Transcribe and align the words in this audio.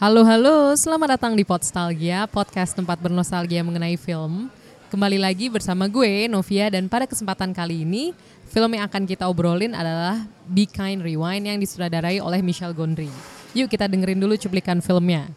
Halo 0.00 0.24
halo, 0.24 0.72
selamat 0.80 1.20
datang 1.20 1.36
di 1.36 1.44
Podstalgia, 1.44 2.24
podcast 2.24 2.72
tempat 2.72 2.96
bernostalgia 3.04 3.60
mengenai 3.60 4.00
film. 4.00 4.48
Kembali 4.88 5.20
lagi 5.20 5.52
bersama 5.52 5.92
gue, 5.92 6.24
Novia, 6.24 6.72
dan 6.72 6.88
pada 6.88 7.04
kesempatan 7.04 7.52
kali 7.52 7.84
ini, 7.84 8.16
film 8.48 8.72
yang 8.72 8.88
akan 8.88 9.04
kita 9.04 9.28
obrolin 9.28 9.76
adalah 9.76 10.24
Be 10.48 10.64
Kind 10.64 11.04
Rewind 11.04 11.44
yang 11.44 11.60
disutradarai 11.60 12.16
oleh 12.16 12.40
Michel 12.40 12.72
Gondry. 12.72 13.12
Yuk 13.52 13.68
kita 13.68 13.92
dengerin 13.92 14.16
dulu 14.16 14.40
cuplikan 14.40 14.80
filmnya. 14.80 15.28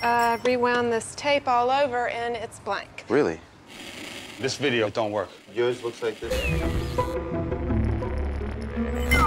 I 0.00 0.40
rewound 0.40 0.88
this 0.88 1.12
tape 1.12 1.44
all 1.44 1.68
over 1.68 2.08
and 2.08 2.40
it's 2.40 2.56
blank. 2.64 3.04
Really? 3.12 3.36
This 4.40 4.56
video 4.56 4.88
don't 4.88 5.12
work. 5.12 5.28
Yours 5.52 5.84
looks 5.84 6.00
like 6.00 6.16
this. 6.24 6.32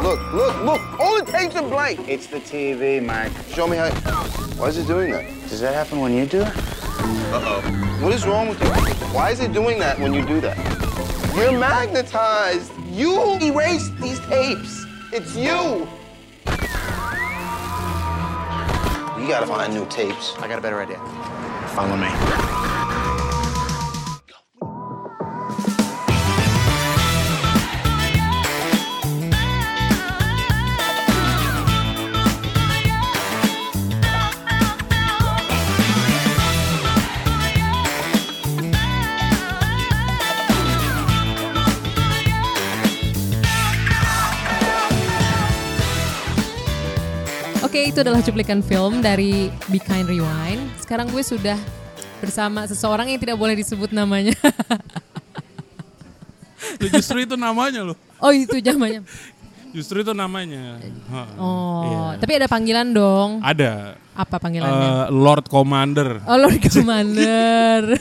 Look, 0.09 0.33
look, 0.33 0.63
look! 0.63 0.99
All 0.99 1.23
the 1.23 1.31
tapes 1.31 1.55
are 1.55 1.61
blank! 1.61 2.09
It's 2.09 2.25
the 2.25 2.39
TV, 2.39 2.99
Mike. 2.99 3.31
Show 3.53 3.67
me 3.67 3.77
how. 3.77 3.91
Why 4.57 4.69
is 4.69 4.77
it 4.79 4.87
doing 4.87 5.11
that? 5.11 5.23
Does 5.49 5.61
that 5.61 5.75
happen 5.75 5.99
when 5.99 6.15
you 6.15 6.25
do 6.25 6.41
it? 6.41 6.47
Uh 6.47 7.61
oh. 7.61 7.99
What 8.01 8.11
is 8.11 8.25
wrong 8.25 8.49
with 8.49 8.59
you? 8.59 8.69
Why 9.13 9.29
is 9.29 9.39
it 9.39 9.53
doing 9.53 9.77
that 9.77 9.99
when 9.99 10.15
you 10.15 10.25
do 10.25 10.41
that? 10.41 10.57
You're 11.35 11.51
magnetized! 11.51 12.71
You 12.91 13.37
erased 13.39 13.95
these 14.01 14.19
tapes! 14.21 14.83
It's 15.13 15.35
you! 15.35 15.87
You 19.21 19.27
gotta 19.27 19.45
find 19.45 19.71
new 19.75 19.85
tapes. 19.89 20.35
I 20.39 20.47
got 20.47 20.57
a 20.57 20.61
better 20.61 20.81
idea. 20.81 20.97
Follow 21.75 21.95
me. 21.95 22.58
Oke, 47.79 47.95
itu 47.95 48.03
adalah 48.03 48.19
cuplikan 48.19 48.59
film 48.59 48.99
dari 48.99 49.47
Be 49.71 49.79
Kind 49.79 50.11
Rewind. 50.11 50.67
Sekarang 50.83 51.07
gue 51.07 51.23
sudah 51.23 51.55
bersama 52.19 52.67
seseorang 52.67 53.07
yang 53.07 53.15
tidak 53.15 53.39
boleh 53.39 53.55
disebut 53.55 53.95
namanya. 53.95 54.35
Justru 56.91 57.23
itu 57.23 57.39
namanya 57.39 57.87
loh. 57.87 57.97
oh 58.19 58.35
itu 58.35 58.59
namanya. 58.59 58.99
Justru 59.71 60.03
itu 60.03 60.11
namanya. 60.11 60.75
Oh, 61.39 61.87
iya. 61.87 62.19
tapi 62.19 62.43
ada 62.43 62.51
panggilan 62.51 62.91
dong. 62.91 63.39
ada 63.39 63.95
Apa 64.11 64.43
panggilannya? 64.43 64.75
eh, 64.75 65.05
Lord 65.15 65.47
Commander. 65.47 66.19
Oh 66.27 66.35
Lord 66.35 66.59
Commander. 66.59 67.95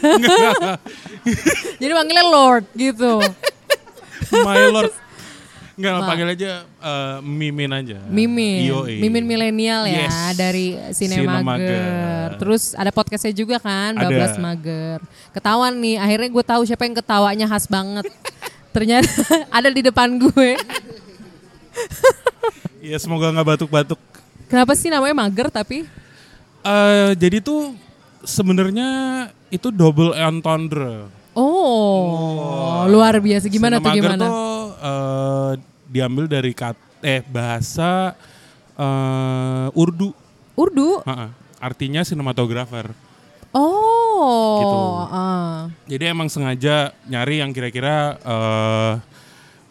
Jadi 1.78 1.92
panggilnya 1.94 2.26
Lord 2.26 2.66
gitu. 2.74 3.22
My 4.42 4.58
Lord. 4.74 4.90
Enggak, 5.78 5.94
panggil 6.02 6.28
aja 6.34 6.50
eh, 6.66 7.16
Mimin 7.22 7.70
aja. 7.70 8.02
Mimin. 8.10 8.66
Mimin 8.98 9.24
milenial 9.24 9.86
ya 9.86 10.10
Yes. 10.10 10.16
dari 10.34 10.74
Sinemager. 10.90 11.38
Sinemager. 11.38 12.28
Terus 12.42 12.74
ada 12.74 12.90
podcastnya 12.90 13.30
juga 13.30 13.62
kan. 13.62 13.94
12 13.94 14.42
Mager. 14.42 14.98
Ketahuan 15.30 15.78
nih, 15.78 16.02
akhirnya 16.02 16.28
gue 16.34 16.44
tahu 16.44 16.66
siapa 16.66 16.82
yang 16.82 16.98
ketawanya 16.98 17.46
khas 17.46 17.70
banget. 17.70 18.10
Ternyata 18.74 19.06
ada 19.62 19.70
di 19.70 19.86
depan 19.86 20.18
gue. 20.18 20.58
Iya, 22.82 22.98
semoga 23.02 23.30
nggak 23.30 23.46
batuk-batuk. 23.46 24.00
Kenapa 24.50 24.74
sih 24.74 24.90
namanya 24.90 25.14
Mager 25.14 25.46
tapi? 25.46 25.86
Eh, 26.66 27.10
jadi 27.14 27.38
tuh 27.38 27.78
sebenarnya 28.26 28.88
itu 29.48 29.70
double 29.70 30.10
entendre. 30.18 31.06
Oh, 31.38 32.82
luar 32.90 33.22
biasa. 33.22 33.46
Gimana 33.46 33.78
tuh 33.78 33.94
gimana? 33.94 34.26
tuh 34.26 34.58
eh, 34.74 35.52
diambil 35.98 36.30
dari 36.30 36.54
kat 36.54 36.78
eh 37.02 37.26
bahasa 37.26 38.14
eh, 38.78 39.66
Urdu. 39.74 40.14
Urdu. 40.54 41.02
Ha-ha. 41.02 41.34
Artinya 41.58 42.06
sinematografer. 42.06 42.94
Oh. 43.50 44.58
Gitu. 44.62 44.78
ah. 45.10 45.58
Jadi 45.90 46.04
emang 46.06 46.30
sengaja 46.30 46.94
nyari 47.10 47.42
yang 47.42 47.50
kira-kira 47.50 48.14
eh, 48.22 48.92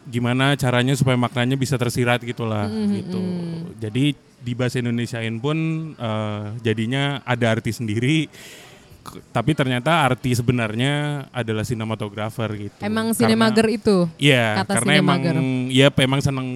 gimana 0.08 0.56
caranya 0.60 0.96
supaya 0.96 1.16
maknanya 1.16 1.56
bisa 1.56 1.80
tersirat 1.80 2.20
gitulah 2.24 2.68
gitu. 2.72 3.20
Jadi 3.80 4.16
di 4.38 4.54
bahasa 4.56 4.80
Indonesiain 4.84 5.40
pun 5.40 5.56
eh, 5.96 6.46
jadinya 6.60 7.24
ada 7.24 7.56
arti 7.56 7.72
sendiri. 7.72 8.28
Tapi 9.31 9.51
ternyata 9.53 10.03
arti 10.03 10.34
sebenarnya 10.34 11.25
adalah 11.31 11.63
sinematografer 11.63 12.50
gitu. 12.69 12.79
Emang 12.81 13.12
Sinemager 13.12 13.68
itu? 13.72 14.07
Iya, 14.19 14.62
kata 14.63 14.72
karena 14.81 14.91
emang 15.00 15.19
Sinemager. 15.22 15.35
ya 15.72 15.88
emang 16.03 16.22
seneng 16.22 16.47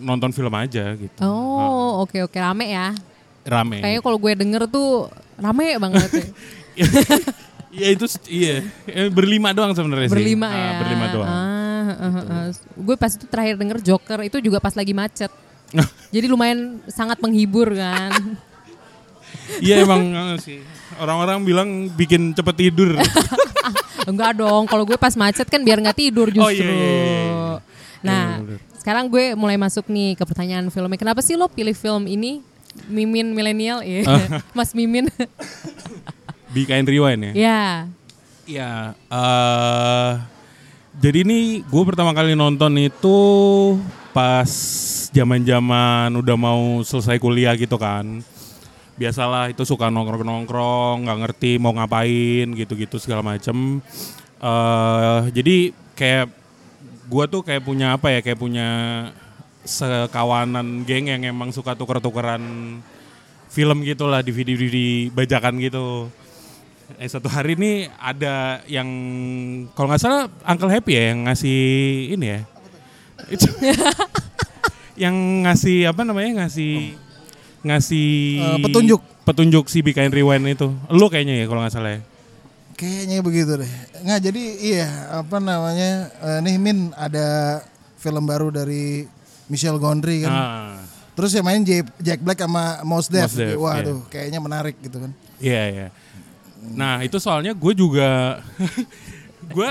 nonton 0.00 0.30
film 0.30 0.52
aja 0.54 0.94
gitu. 0.94 1.18
Oh, 1.20 2.02
oke 2.04 2.24
oke 2.24 2.38
rame 2.38 2.72
ya. 2.72 2.94
Rame. 3.48 3.80
Kayaknya 3.80 4.02
kalau 4.04 4.18
gue 4.20 4.32
denger 4.36 4.62
tuh 4.68 5.08
rame 5.36 5.76
banget. 5.80 6.10
ya. 6.12 6.26
Iya 7.68 7.88
itu 7.92 8.06
iya 8.32 8.64
Eh, 8.88 9.12
berlima 9.12 9.52
doang 9.52 9.76
sebenarnya 9.76 10.08
sih. 10.08 10.16
berlima 10.16 10.48
Ah, 10.48 10.56
ya. 10.56 10.70
Berlima 10.80 11.06
doang. 11.12 11.28
Ah, 11.28 11.90
ah, 11.92 12.08
ah, 12.08 12.24
ah. 12.24 12.44
Gue 12.74 12.96
pas 12.96 13.12
itu 13.12 13.28
terakhir 13.28 13.60
denger 13.60 13.78
Joker 13.84 14.24
itu 14.24 14.40
juga 14.40 14.56
pas 14.56 14.72
lagi 14.72 14.96
macet. 14.96 15.28
Jadi 16.14 16.26
lumayan 16.32 16.80
sangat 16.88 17.20
menghibur 17.20 17.68
kan. 17.76 18.12
Iya 19.60 19.84
emang 19.84 20.00
sih. 20.40 20.64
Orang-orang 20.98 21.38
bilang 21.46 21.68
bikin 21.94 22.34
cepet 22.34 22.54
tidur. 22.68 22.98
Enggak 24.10 24.40
dong, 24.40 24.64
kalau 24.66 24.88
gue 24.88 24.96
pas 24.96 25.12
macet 25.14 25.44
kan 25.46 25.60
biar 25.60 25.78
nggak 25.84 25.98
tidur 25.98 26.32
justru. 26.32 26.44
Oh, 26.44 26.52
iya, 26.52 26.64
iya, 26.64 26.90
iya. 26.90 27.56
Nah, 28.00 28.24
Iya, 28.40 28.56
sekarang 28.80 29.04
gue 29.10 29.36
mulai 29.36 29.60
masuk 29.60 29.84
nih 29.90 30.16
ke 30.16 30.24
pertanyaan 30.24 30.72
filmnya. 30.72 30.96
Kenapa 30.96 31.20
sih 31.20 31.36
lo 31.36 31.50
pilih 31.50 31.76
film 31.76 32.08
ini? 32.08 32.40
Mimin 32.88 33.36
milenial, 33.36 33.84
ya. 33.84 34.06
Mas 34.56 34.72
Mimin. 34.72 35.12
Be 36.54 36.64
Kind 36.64 36.88
Rewind 36.88 37.20
ya. 37.20 37.32
ya. 37.36 37.62
Iya. 38.48 38.72
eh, 39.12 40.10
jadi 40.96 41.20
ini 41.20 41.60
gue 41.68 41.82
pertama 41.84 42.16
kali 42.16 42.32
nonton 42.32 42.72
itu 42.80 43.18
pas 44.16 44.48
zaman-zaman 45.12 46.08
udah 46.16 46.36
mau 46.40 46.80
selesai 46.80 47.20
kuliah 47.20 47.52
gitu 47.60 47.76
kan. 47.76 48.24
Biasalah 48.98 49.54
itu 49.54 49.62
suka 49.62 49.86
nongkrong-nongkrong, 49.94 51.06
nggak 51.06 51.18
ngerti 51.22 51.50
mau 51.62 51.70
ngapain 51.70 52.50
gitu-gitu 52.52 52.98
segala 52.98 53.22
macem. 53.22 53.78
eh 54.38 55.20
jadi 55.34 55.70
kayak 55.94 56.26
gue 57.08 57.24
tuh 57.30 57.42
kayak 57.46 57.62
punya 57.62 57.94
apa 57.94 58.10
ya, 58.10 58.20
kayak 58.20 58.38
punya 58.38 58.68
sekawanan 59.62 60.82
geng 60.82 61.10
yang 61.10 61.22
emang 61.30 61.54
suka 61.54 61.78
tuker-tukeran 61.78 62.42
film 63.48 63.78
gitulah 63.84 64.20
di 64.20 64.32
video-video 64.34 65.14
bajakan 65.14 65.62
gitu. 65.62 66.10
Eh 66.96 67.08
satu 67.08 67.28
hari 67.28 67.52
ini 67.54 67.72
ada 68.00 68.64
yang 68.64 68.88
kalau 69.76 69.92
nggak 69.92 70.00
salah 70.00 70.24
Uncle 70.48 70.72
Happy 70.72 70.96
ya 70.96 71.12
yang 71.12 71.28
ngasih 71.28 71.60
ini 72.16 72.26
ya. 72.26 72.40
Itu 73.28 73.48
yang 75.04 75.14
ngasih 75.44 75.92
apa 75.92 76.02
namanya 76.02 76.44
ngasih 76.44 76.96
ngasih 77.60 78.08
Eh, 78.38 78.58
petunjuk. 78.62 79.00
petunjuk 79.22 79.64
si 79.66 79.82
Be 79.82 79.90
Kind 79.90 80.10
Rewind 80.10 80.46
itu. 80.46 80.70
Lu 80.88 81.06
kayaknya 81.06 81.38
ya 81.38 81.46
kalau 81.46 81.60
nggak 81.60 81.74
salah 81.74 81.92
ya. 81.94 82.00
Kayaknya 82.74 83.18
begitu 83.20 83.52
deh. 83.56 83.72
Nggak 84.00 84.20
jadi 84.22 84.42
iya 84.62 84.88
apa 85.12 85.36
namanya 85.38 85.90
eh, 86.14 86.38
nih 86.40 86.56
Min 86.56 86.94
ada 86.94 87.58
film 87.98 88.22
baru 88.22 88.48
dari 88.48 89.04
Michel 89.46 89.76
Gondry 89.76 90.22
kan. 90.22 90.30
Ah, 90.30 90.78
Terus 91.12 91.34
yang 91.34 91.42
main 91.42 91.66
Jack 91.98 92.22
Black 92.22 92.38
sama 92.38 92.78
Mos 92.86 93.10
Def. 93.10 93.34
Def, 93.34 93.58
Waduh, 93.58 94.06
kayaknya 94.06 94.38
menarik 94.38 94.78
gitu 94.78 95.02
kan. 95.02 95.10
iya 95.38 95.62
iya. 95.66 95.86
Nah 96.62 97.02
itu 97.02 97.18
soalnya 97.18 97.54
gue 97.54 97.72
juga 97.74 98.38
gue 99.54 99.68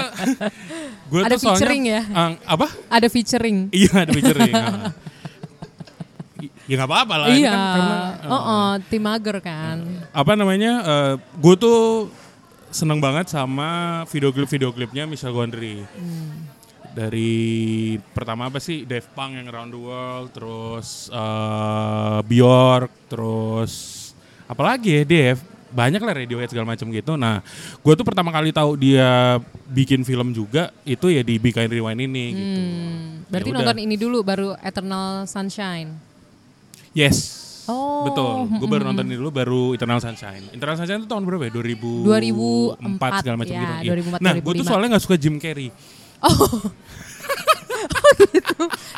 gue 1.08 1.22
Ada 1.24 1.36
tuh 1.36 1.48
soalnya 1.48 1.60
featuring 1.64 1.84
ya? 1.88 2.02
Ah, 2.12 2.30
apa? 2.44 2.68
Ada 2.92 3.08
featuring. 3.08 3.72
Iya 3.72 3.92
ada 4.04 4.12
featuring. 4.12 4.52
Ya 6.68 6.76
nggak 6.76 6.92
apa-apa 6.92 7.16
lah. 7.16 7.28
ini 7.32 7.48
iya. 7.48 7.52
kan 7.56 7.64
karena, 7.72 7.98
oh, 8.28 8.36
oh, 8.36 8.70
tim 8.92 9.02
mager 9.04 9.38
kan. 9.40 9.78
apa 10.12 10.32
namanya 10.36 10.72
gue 11.40 11.56
tuh 11.56 12.12
seneng 12.68 13.00
banget 13.00 13.32
sama 13.32 14.04
video 14.12 14.36
klip 14.36 14.52
video 14.52 14.70
klipnya 14.76 15.08
Michel 15.08 15.32
Gondry 15.32 15.88
dari 16.92 17.94
pertama 18.10 18.50
apa 18.50 18.58
sih 18.58 18.82
Dave 18.82 19.06
Punk 19.14 19.38
yang 19.38 19.46
Around 19.54 19.70
the 19.70 19.80
World 19.80 20.30
terus 20.34 21.14
eh, 21.14 22.20
Bjork 22.26 22.90
terus 23.06 23.74
apalagi 24.50 24.98
ya 24.98 25.04
Dave 25.06 25.42
banyak 25.68 26.02
lah 26.02 26.16
Radiohead 26.18 26.50
segala 26.50 26.74
macam 26.74 26.90
gitu 26.90 27.14
nah 27.14 27.46
gue 27.86 27.94
tuh 27.94 28.02
pertama 28.02 28.34
kali 28.34 28.50
tahu 28.50 28.74
dia 28.80 29.38
bikin 29.70 30.02
film 30.02 30.34
juga 30.34 30.74
itu 30.90 31.14
ya 31.14 31.22
di 31.22 31.38
Be 31.38 31.54
Kind 31.54 31.70
Rewind 31.70 32.02
ini 32.02 32.26
gitu 32.34 32.58
Hmm, 32.58 33.30
berarti 33.30 33.50
Ya 33.50 33.54
udah. 33.54 33.62
nonton 33.62 33.78
ini 33.84 33.96
dulu 34.00 34.18
baru 34.24 34.50
Eternal 34.64 35.28
Sunshine. 35.28 36.07
Yes 36.98 37.38
Oh. 37.68 38.08
Betul, 38.08 38.32
gue 38.64 38.70
baru 38.72 38.88
nonton 38.88 39.04
ini 39.04 39.20
dulu 39.20 39.28
baru 39.28 39.76
Eternal 39.76 40.00
Sunshine. 40.00 40.56
Eternal 40.56 40.80
Sunshine 40.80 41.04
itu 41.04 41.10
tahun 41.12 41.28
berapa 41.28 41.52
ya? 41.52 41.54
2004, 41.60 42.80
2004 42.80 43.20
segala 43.20 43.36
macam 43.36 43.52
ya, 43.52 43.60
gitu. 43.60 43.74
Iya. 43.84 43.92
2004, 43.92 44.24
Nah, 44.24 44.34
gue 44.40 44.44
tuh 44.56 44.64
2005. 44.64 44.72
soalnya 44.72 44.88
nggak 44.96 45.04
suka 45.04 45.16
Jim 45.20 45.36
Carrey. 45.36 45.68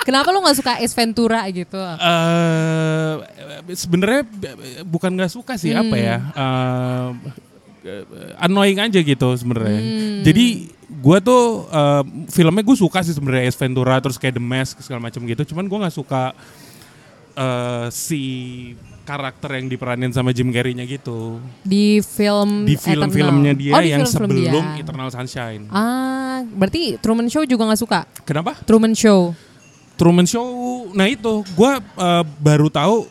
Kenapa 0.06 0.30
lo 0.30 0.42
nggak 0.42 0.58
suka 0.58 0.72
Ace 0.78 0.94
Ventura 0.94 1.42
gitu? 1.50 1.78
eh 1.82 3.14
sebenarnya 3.74 4.22
bukan 4.86 5.12
nggak 5.14 5.32
suka 5.34 5.54
sih 5.58 5.74
apa 5.74 5.96
ya 5.98 6.18
eh, 6.30 7.10
annoying 8.38 8.78
aja 8.78 8.98
gitu 8.98 9.30
sebenarnya 9.34 9.82
jadi 10.22 10.46
gua 11.02 11.18
tuh 11.20 11.66
eh, 11.66 12.04
filmnya 12.30 12.62
gue 12.62 12.78
suka 12.78 13.02
sih 13.02 13.14
sebenarnya 13.14 13.46
Ace 13.46 13.58
Ventura 13.58 13.98
terus 13.98 14.18
kayak 14.18 14.38
The 14.38 14.44
Mask 14.44 14.76
segala 14.82 15.06
macam 15.06 15.22
gitu 15.26 15.42
cuman 15.54 15.66
gua 15.66 15.86
nggak 15.86 15.96
suka 15.96 16.34
eh, 17.40 17.88
si 17.90 18.22
karakter 19.02 19.58
yang 19.58 19.68
diperanin 19.68 20.12
sama 20.12 20.30
Jim 20.30 20.50
Carrey-nya 20.50 20.84
gitu 20.84 21.42
Di 21.62 21.98
film 22.00 22.62
di 22.62 22.76
film-filmnya 22.76 23.54
dia 23.54 23.74
Oh, 23.74 23.82
di 23.82 23.90
yang 23.90 24.04
film-film 24.04 24.30
sebelum 24.30 24.64
dia. 24.70 24.78
Eternal 24.78 25.10
Sunshine 25.10 25.64
Ah, 25.68 26.46
berarti 26.46 27.00
Truman 27.00 27.26
Show 27.26 27.42
juga 27.44 27.66
nggak 27.66 27.80
suka? 27.80 28.00
kenapa 28.22 28.54
Truman 28.62 28.94
Show. 28.94 29.34
Truman 29.96 30.24
Show, 30.24 30.48
nah 30.94 31.06
itu 31.06 31.42
gue 31.44 31.72
baru 32.38 32.70
tahu 32.70 33.04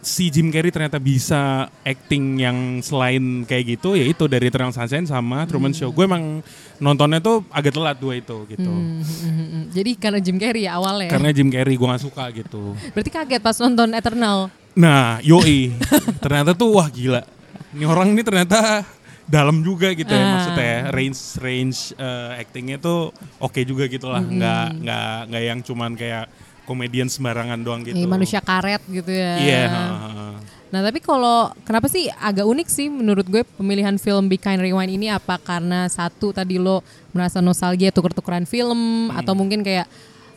si 0.00 0.28
Jim 0.28 0.48
Carrey 0.48 0.70
ternyata 0.70 0.96
bisa 0.96 1.66
acting 1.82 2.38
yang 2.38 2.56
selain 2.78 3.42
kayak 3.42 3.76
gitu, 3.76 3.92
yaitu 3.92 4.24
dari 4.24 4.46
Eternal 4.46 4.70
Sunshine 4.70 5.04
sama 5.04 5.42
Truman 5.44 5.70
Show. 5.70 5.90
Gue 5.90 6.06
emang 6.06 6.40
nontonnya 6.76 7.18
tuh 7.18 7.42
agak 7.48 7.74
telat 7.74 7.96
dua 7.96 8.14
itu 8.14 8.46
gitu, 8.46 8.64
Hmm, 8.64 9.00
hmm, 9.00 9.18
hmm, 9.28 9.48
hmm. 9.48 9.64
Jadi 9.70 9.90
karena 9.94 10.18
Jim 10.18 10.36
Carrey 10.36 10.64
ya 10.64 10.78
awalnya. 10.78 11.10
karena 11.10 11.30
Jim 11.30 11.48
Carrey 11.48 11.74
gue 11.74 11.84
nggak 11.84 12.04
suka 12.04 12.24
gitu. 12.30 12.72
Berarti 12.94 13.10
kaget 13.10 13.40
pas 13.40 13.56
nonton 13.58 13.88
Eternal. 13.92 14.38
Nah, 14.72 15.18
yoi, 15.20 15.74
ternyata 16.18 16.54
tuh 16.54 16.78
wah 16.78 16.86
gila, 16.86 17.26
ini 17.74 17.82
orang 17.82 18.14
ini 18.14 18.22
ternyata 18.22 18.86
dalam 19.26 19.60
juga 19.60 19.92
gitu 19.92 20.08
ya 20.08 20.22
Ah. 20.22 20.30
maksudnya 20.32 20.74
range 20.88 21.20
range 21.36 21.78
eh, 21.92 22.40
actingnya 22.40 22.78
tuh 22.78 23.10
oke 23.36 23.60
juga 23.60 23.84
gitu 23.84 24.06
lah, 24.06 24.22
nggak 24.22 24.66
nggak 24.80 25.16
nggak 25.28 25.42
yang 25.44 25.60
cuman 25.60 25.92
kayak 25.92 26.30
komedian 26.68 27.08
sembarangan 27.08 27.56
doang 27.64 27.80
gitu. 27.80 27.96
Eh, 27.96 28.04
manusia 28.04 28.44
karet 28.44 28.84
gitu 28.84 29.08
ya. 29.08 29.32
Iya. 29.40 29.62
heeh. 29.72 30.32
Nah 30.68 30.84
tapi 30.84 31.00
kalau 31.00 31.48
kenapa 31.64 31.88
sih 31.88 32.12
agak 32.20 32.44
unik 32.44 32.68
sih 32.68 32.92
menurut 32.92 33.24
gue 33.24 33.40
pemilihan 33.56 33.96
film 33.96 34.28
Be 34.28 34.36
Kind 34.36 34.60
Rewind 34.60 34.92
ini 34.92 35.08
apa 35.08 35.40
karena 35.40 35.88
satu 35.88 36.36
tadi 36.36 36.60
lo 36.60 36.84
merasa 37.16 37.40
nostalgia 37.40 37.88
tuker-tukeran 37.88 38.44
film 38.44 39.08
atau 39.16 39.32
mungkin 39.32 39.64
kayak 39.64 39.88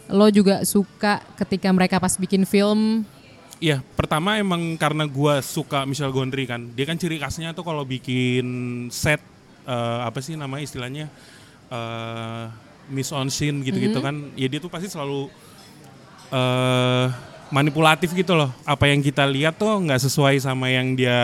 lo 0.07 0.31
juga 0.31 0.63
suka 0.63 1.19
ketika 1.35 1.67
mereka 1.75 1.99
pas 1.99 2.15
bikin 2.15 2.47
film 2.47 3.03
Iya, 3.61 3.77
pertama 3.93 4.41
emang 4.41 4.73
karena 4.73 5.05
gua 5.05 5.37
suka 5.45 5.85
Michel 5.85 6.09
Gondry 6.09 6.49
kan. 6.49 6.73
Dia 6.73 6.81
kan 6.81 6.97
ciri 6.97 7.21
khasnya 7.21 7.53
tuh 7.53 7.61
kalau 7.61 7.85
bikin 7.85 8.89
set 8.89 9.21
eh, 9.69 9.99
apa 10.01 10.17
sih 10.17 10.33
namanya 10.33 10.65
istilahnya 10.65 11.05
eh 11.69 12.45
miss 12.89 13.13
on 13.13 13.29
scene 13.29 13.61
gitu-gitu 13.61 14.01
kan. 14.01 14.33
Ya 14.33 14.49
dia 14.49 14.57
tuh 14.57 14.73
pasti 14.73 14.89
selalu 14.89 15.29
eh 16.31 17.07
manipulatif 17.51 18.15
gitu 18.15 18.31
loh. 18.31 18.47
Apa 18.63 18.87
yang 18.87 19.03
kita 19.03 19.27
lihat 19.27 19.59
tuh 19.59 19.67
nggak 19.67 19.99
sesuai 19.99 20.39
sama 20.39 20.71
yang 20.71 20.95
dia 20.95 21.19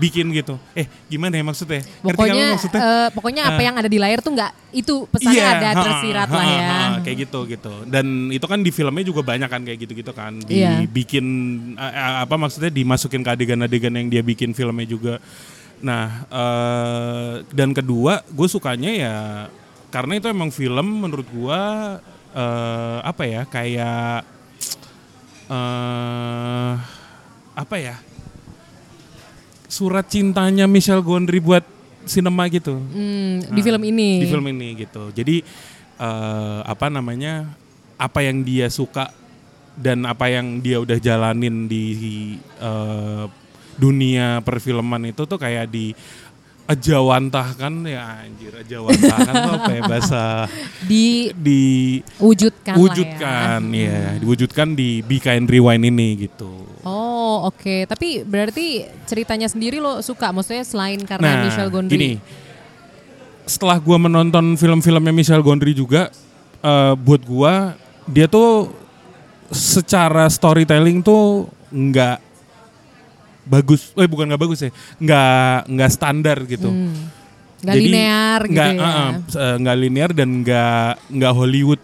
bikin 0.00 0.32
gitu. 0.32 0.56
Eh, 0.72 0.88
gimana 1.06 1.36
ya 1.36 1.44
maksudnya? 1.44 1.84
Pokoknya 2.00 2.56
maksudnya? 2.56 2.80
eh, 2.80 3.08
pokoknya 3.12 3.42
apa 3.52 3.60
Eh. 3.60 3.64
yang 3.68 3.76
ada 3.76 3.84
di 3.84 4.00
layar 4.00 4.24
tuh 4.24 4.32
nggak 4.32 4.52
itu 4.72 5.04
pesannya 5.12 5.36
Iya, 5.36 5.48
ada 5.60 5.68
ha, 5.68 5.82
tersirat 5.84 6.28
ha, 6.32 6.36
lah 6.40 6.46
ya. 6.48 6.64
ha, 6.64 6.80
kayak 7.04 7.16
gitu 7.28 7.38
gitu. 7.44 7.72
Dan 7.84 8.32
itu 8.32 8.46
kan 8.48 8.64
di 8.64 8.72
filmnya 8.72 9.04
juga 9.04 9.20
banyak 9.20 9.44
kan 9.44 9.60
kayak 9.60 9.78
gitu-gitu 9.84 10.12
kan. 10.16 10.40
Iya. 10.48 10.88
Dibikin 10.88 11.26
eh, 11.76 12.24
apa 12.24 12.34
maksudnya 12.40 12.72
dimasukin 12.72 13.20
ke 13.20 13.28
adegan-adegan 13.28 13.92
yang 13.92 14.08
dia 14.08 14.24
bikin 14.24 14.56
filmnya 14.56 14.88
juga. 14.88 15.20
Nah, 15.84 16.24
eh, 16.32 17.32
dan 17.52 17.76
kedua, 17.76 18.24
gue 18.24 18.48
sukanya 18.48 18.88
ya 18.88 19.16
karena 19.92 20.16
itu 20.16 20.32
emang 20.32 20.48
film 20.48 21.04
menurut 21.04 21.28
gua 21.28 21.60
eh, 22.32 22.98
apa 23.04 23.22
ya 23.28 23.44
kayak 23.44 24.37
eh 25.48 26.72
apa 27.52 27.76
ya 27.76 27.96
surat 29.66 30.06
cintanya 30.06 30.64
Michel 30.64 31.00
Gondry 31.00 31.40
buat 31.40 31.64
sinema 32.04 32.48
gitu 32.48 32.76
Hmm, 32.78 33.44
di 33.48 33.60
film 33.60 33.82
ini. 33.84 34.10
di 34.16 34.26
film 34.26 34.46
ini 34.48 34.68
gitu. 34.78 35.12
Jadi 35.12 35.44
eh, 35.98 36.60
apa 36.64 36.88
namanya 36.88 37.52
apa 37.96 38.22
yang 38.22 38.40
dia 38.40 38.68
suka 38.68 39.12
dan 39.76 40.02
apa 40.04 40.26
yang 40.26 40.58
dia 40.58 40.80
udah 40.80 40.96
jalanin 40.96 41.68
di 41.68 41.84
eh, 42.56 43.24
dunia 43.76 44.40
perfilman 44.40 45.06
itu 45.06 45.22
tuh 45.22 45.36
kayak 45.36 45.68
di 45.68 45.92
ejawantahkan 46.68 47.80
ya 47.88 48.28
anjir 48.28 48.52
ejawantahkan 48.60 49.32
tuh 49.32 49.52
apa 49.56 49.70
ya 49.72 49.82
bahasa 49.88 50.22
Di 50.84 51.32
di 51.32 51.62
wujudkan, 52.20 52.76
wujudkan 52.76 53.58
lah 53.64 53.72
ya. 53.72 53.88
ya 53.88 54.20
diwujudkan 54.20 54.76
di 54.76 55.00
Be 55.00 55.16
Kind 55.16 55.48
Rewind 55.48 55.88
ini 55.88 56.28
gitu. 56.28 56.68
Oh 56.84 57.48
oke, 57.48 57.88
tapi 57.88 58.20
berarti 58.20 58.84
ceritanya 59.08 59.48
sendiri 59.48 59.80
lo 59.80 60.04
suka, 60.04 60.28
maksudnya 60.28 60.64
selain 60.64 61.00
karena 61.08 61.24
Nah, 61.24 61.44
Michel 61.48 61.68
Gondry. 61.72 61.96
gini. 61.96 62.12
Setelah 63.48 63.80
gua 63.80 63.96
menonton 63.96 64.56
film-filmnya 64.60 65.12
Michel 65.12 65.40
Gondry 65.40 65.72
juga, 65.72 66.12
eh, 66.60 66.92
buat 67.00 67.24
gua 67.24 67.72
dia 68.04 68.28
tuh 68.28 68.72
secara 69.48 70.28
storytelling 70.28 71.00
tuh 71.00 71.48
nggak 71.72 72.27
bagus, 73.48 73.90
eh 73.96 74.04
bukan 74.04 74.28
nggak 74.28 74.42
bagus 74.44 74.60
ya, 74.62 74.70
nggak 75.00 75.56
nggak 75.66 75.90
standar 75.90 76.38
gitu. 76.44 76.68
Nggak 77.58 77.74
linear 77.74 78.40
gitu 78.46 78.54
ya. 78.54 78.70
uh, 78.78 78.86
uh, 78.86 79.10
eh, 79.34 79.54
nggak 79.58 79.76
linear 79.80 80.10
dan 80.14 80.28
nggak 80.44 80.88
nggak 81.10 81.32
Hollywood. 81.34 81.80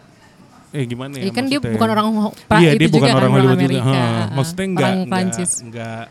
Eh 0.71 0.85
gimana 0.85 1.19
ya? 1.19 1.25
Iya 1.27 1.33
kan 1.33 1.45
dia 1.47 1.59
bukan 1.59 1.89
orang 1.89 2.07
pra- 2.47 2.59
Iya 2.59 2.71
itu 2.75 2.79
dia 2.79 2.89
bukan 2.91 2.99
juga 2.99 3.09
kan, 3.11 3.19
orang 3.19 3.33
Hollywood 3.33 3.59
juga. 3.59 3.67
Amerika. 3.67 3.91
Ha, 3.91 4.03
Ah, 4.05 4.27
Maksudnya 4.35 4.67
nggak 4.71 4.93
nggak 5.65 6.03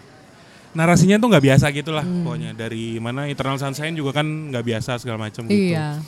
narasinya 0.73 1.15
tuh 1.21 1.27
nggak 1.29 1.45
biasa 1.45 1.65
gitu 1.69 1.91
lah 1.93 2.01
Hmm. 2.01 2.23
pokoknya 2.25 2.51
dari 2.57 2.97
mana 2.97 3.29
Eternal 3.29 3.61
Sunshine 3.61 3.93
juga 3.93 4.11
kan 4.19 4.25
nggak 4.25 4.65
biasa 4.65 4.97
segala 4.97 5.21
macam 5.21 5.45
gitu. 5.45 5.53
Iya. 5.69 6.01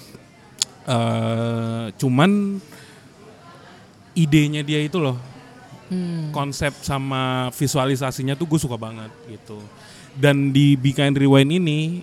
Eh, 0.85 1.85
cuman 1.95 2.31
idenya 4.15 4.63
dia 4.63 4.79
itu 4.79 4.95
loh 4.97 5.19
Hmm. 5.85 6.33
konsep 6.33 6.73
sama 6.81 7.53
visualisasinya 7.53 8.33
tuh 8.33 8.49
gue 8.49 8.57
suka 8.57 8.73
banget 8.73 9.13
gitu 9.29 9.61
dan 10.17 10.49
di 10.49 10.73
Be 10.73 10.89
Kind 10.91 11.13
Rewind 11.13 11.51
ini 11.53 12.01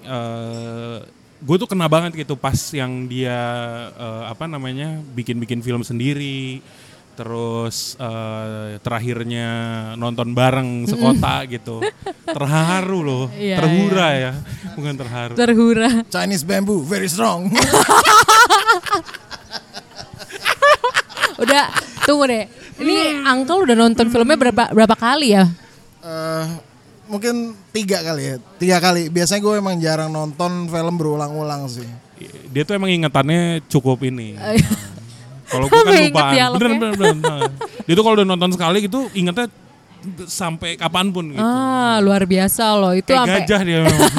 gue 1.43 1.57
tuh 1.59 1.67
kena 1.67 1.91
banget 1.91 2.15
gitu 2.15 2.39
pas 2.39 2.55
yang 2.71 3.11
dia 3.11 3.35
eh, 3.91 4.25
apa 4.31 4.47
namanya 4.47 5.03
bikin-bikin 5.11 5.59
film 5.59 5.83
sendiri 5.83 6.63
terus 7.13 7.99
eh, 7.99 8.79
terakhirnya 8.79 9.49
nonton 9.99 10.31
bareng 10.31 10.87
sekota 10.87 11.43
gitu 11.51 11.83
terharu 12.25 13.01
loh 13.03 13.27
Iya, 13.37 13.59
terhura 13.59 14.09
ya 14.15 14.33
bukan 14.79 14.95
terharu 14.95 15.35
Terhura. 15.35 15.91
Chinese 16.07 16.47
bamboo 16.47 16.87
very 16.87 17.11
strong. 17.11 17.51
Udah, 21.43 21.75
tunggu 22.07 22.25
deh. 22.31 22.47
Ini. 22.77 23.21
Uncle 23.25 23.59
udah 23.63 23.77
nonton 23.77 24.07
filmnya 24.09 24.37
berapa 24.39 24.65
berapa 24.71 24.95
kali 24.95 25.35
ya? 25.35 25.45
Eh, 26.01 26.45
mungkin 27.05 27.35
tiga 27.71 28.01
kali 28.01 28.23
ya, 28.25 28.37
tiga 28.57 28.77
kali. 28.79 29.07
Biasanya 29.07 29.41
gue 29.41 29.55
emang 29.55 29.77
jarang 29.77 30.09
nonton 30.09 30.67
film 30.67 30.95
berulang-ulang 30.95 31.67
sih. 31.67 31.89
dia 32.49 32.63
tuh 32.63 32.79
emang 32.79 32.87
ingetannya 32.87 33.67
cukup 33.67 33.99
ini 34.03 34.39
Oh, 34.39 34.55
iya. 34.55 34.71
Kalau 35.45 35.67
gue 35.67 35.75
kan 35.83 35.95
lupaan. 36.07 36.51
Bener, 36.55 36.71
bener, 36.73 36.93
bener, 36.95 37.15
bener. 37.19 37.51
Dia 37.83 37.95
tuh 37.95 38.03
kalau 38.03 38.15
udah 38.15 38.29
nonton 38.29 38.51
sekali 38.53 38.79
gitu 38.81 39.11
ingetnya 39.13 39.51
sampai 40.25 40.75
kapan 40.75 41.11
pun 41.11 41.31
gitu. 41.31 41.39
Ah, 41.39 41.99
luar 41.99 42.23
biasa 42.25 42.75
loh. 42.75 42.95
Itu 42.95 43.11
Kayak 43.11 43.43
gajah 43.45 43.61
dia 43.61 43.79
memang. 43.85 44.11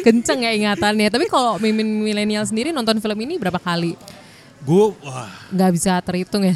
kenceng 0.00 0.40
ya 0.40 0.52
ingatannya. 0.52 1.08
Tapi 1.10 1.26
kalau 1.26 1.58
mimin 1.58 1.86
milenial 2.00 2.42
sendiri 2.42 2.70
nonton 2.70 2.98
film 2.98 3.18
ini 3.18 3.36
berapa 3.36 3.58
kali? 3.58 3.94
Gue 4.70 4.84
wah. 5.02 5.26
Nggak 5.50 5.70
bisa 5.74 5.92
terhitung 5.98 6.46
ya. 6.46 6.54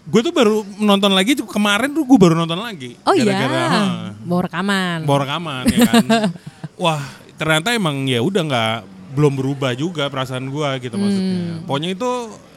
gue 0.00 0.20
tuh 0.22 0.30
baru 0.30 0.62
nonton 0.76 1.10
lagi 1.10 1.34
kemarin 1.36 1.90
tuh 1.90 2.02
gue 2.02 2.18
baru 2.18 2.34
nonton 2.36 2.56
lagi. 2.56 2.94
Oh 3.02 3.12
iya, 3.12 3.34
ha, 3.36 4.14
bawa 4.16 4.46
rekaman. 4.46 4.98
bawa 5.02 5.18
rekaman 5.20 5.62
ya 5.66 5.78
kan. 5.84 6.04
Wah 6.82 7.02
ternyata 7.34 7.72
emang 7.72 8.06
ya 8.06 8.20
udah 8.20 8.42
nggak 8.42 8.74
belum 9.10 9.34
berubah 9.34 9.74
juga 9.74 10.06
perasaan 10.06 10.46
gue 10.46 10.68
gitu 10.80 10.94
Hmm. 10.94 11.02
maksudnya. 11.02 11.38
Pokoknya 11.66 11.90
itu 11.92 12.10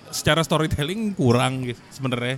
secara 0.10 0.41
storytelling 0.41 1.12
kurang 1.12 1.65
gitu 1.65 1.81
sebenarnya. 1.89 2.38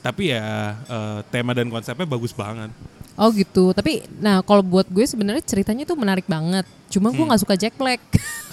Tapi 0.00 0.22
ya 0.28 0.44
eh, 0.80 1.18
tema 1.28 1.52
dan 1.52 1.68
konsepnya 1.68 2.04
bagus 2.04 2.32
banget. 2.32 2.72
Oh 3.14 3.28
gitu. 3.30 3.70
Tapi 3.70 4.02
nah 4.16 4.40
kalau 4.40 4.60
buat 4.60 4.88
gue 4.88 5.04
sebenarnya 5.04 5.44
ceritanya 5.44 5.84
tuh 5.84 5.94
menarik 5.94 6.24
banget. 6.24 6.64
Cuma 6.88 7.08
Hmm. 7.08 7.16
gue 7.16 7.24
nggak 7.28 7.40
suka 7.40 7.54
Jack 7.54 7.76
Black. 7.76 8.00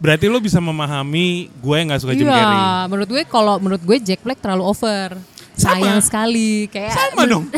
Berarti 0.00 0.26
lo 0.26 0.40
bisa 0.40 0.56
memahami 0.58 1.52
gue 1.52 1.74
yang 1.76 1.92
nggak 1.92 2.00
suka 2.00 2.16
Jim 2.16 2.24
Carrey. 2.24 2.56
Iya, 2.56 2.88
menurut 2.88 3.08
gue 3.08 3.22
kalau 3.28 3.54
menurut 3.60 3.82
gue 3.84 3.96
Jack 4.00 4.24
Black 4.24 4.40
terlalu 4.40 4.64
over. 4.64 5.20
sayang 5.60 6.00
sekali 6.00 6.72
kayak 6.72 6.96
Sama 6.96 7.28
dong. 7.28 7.44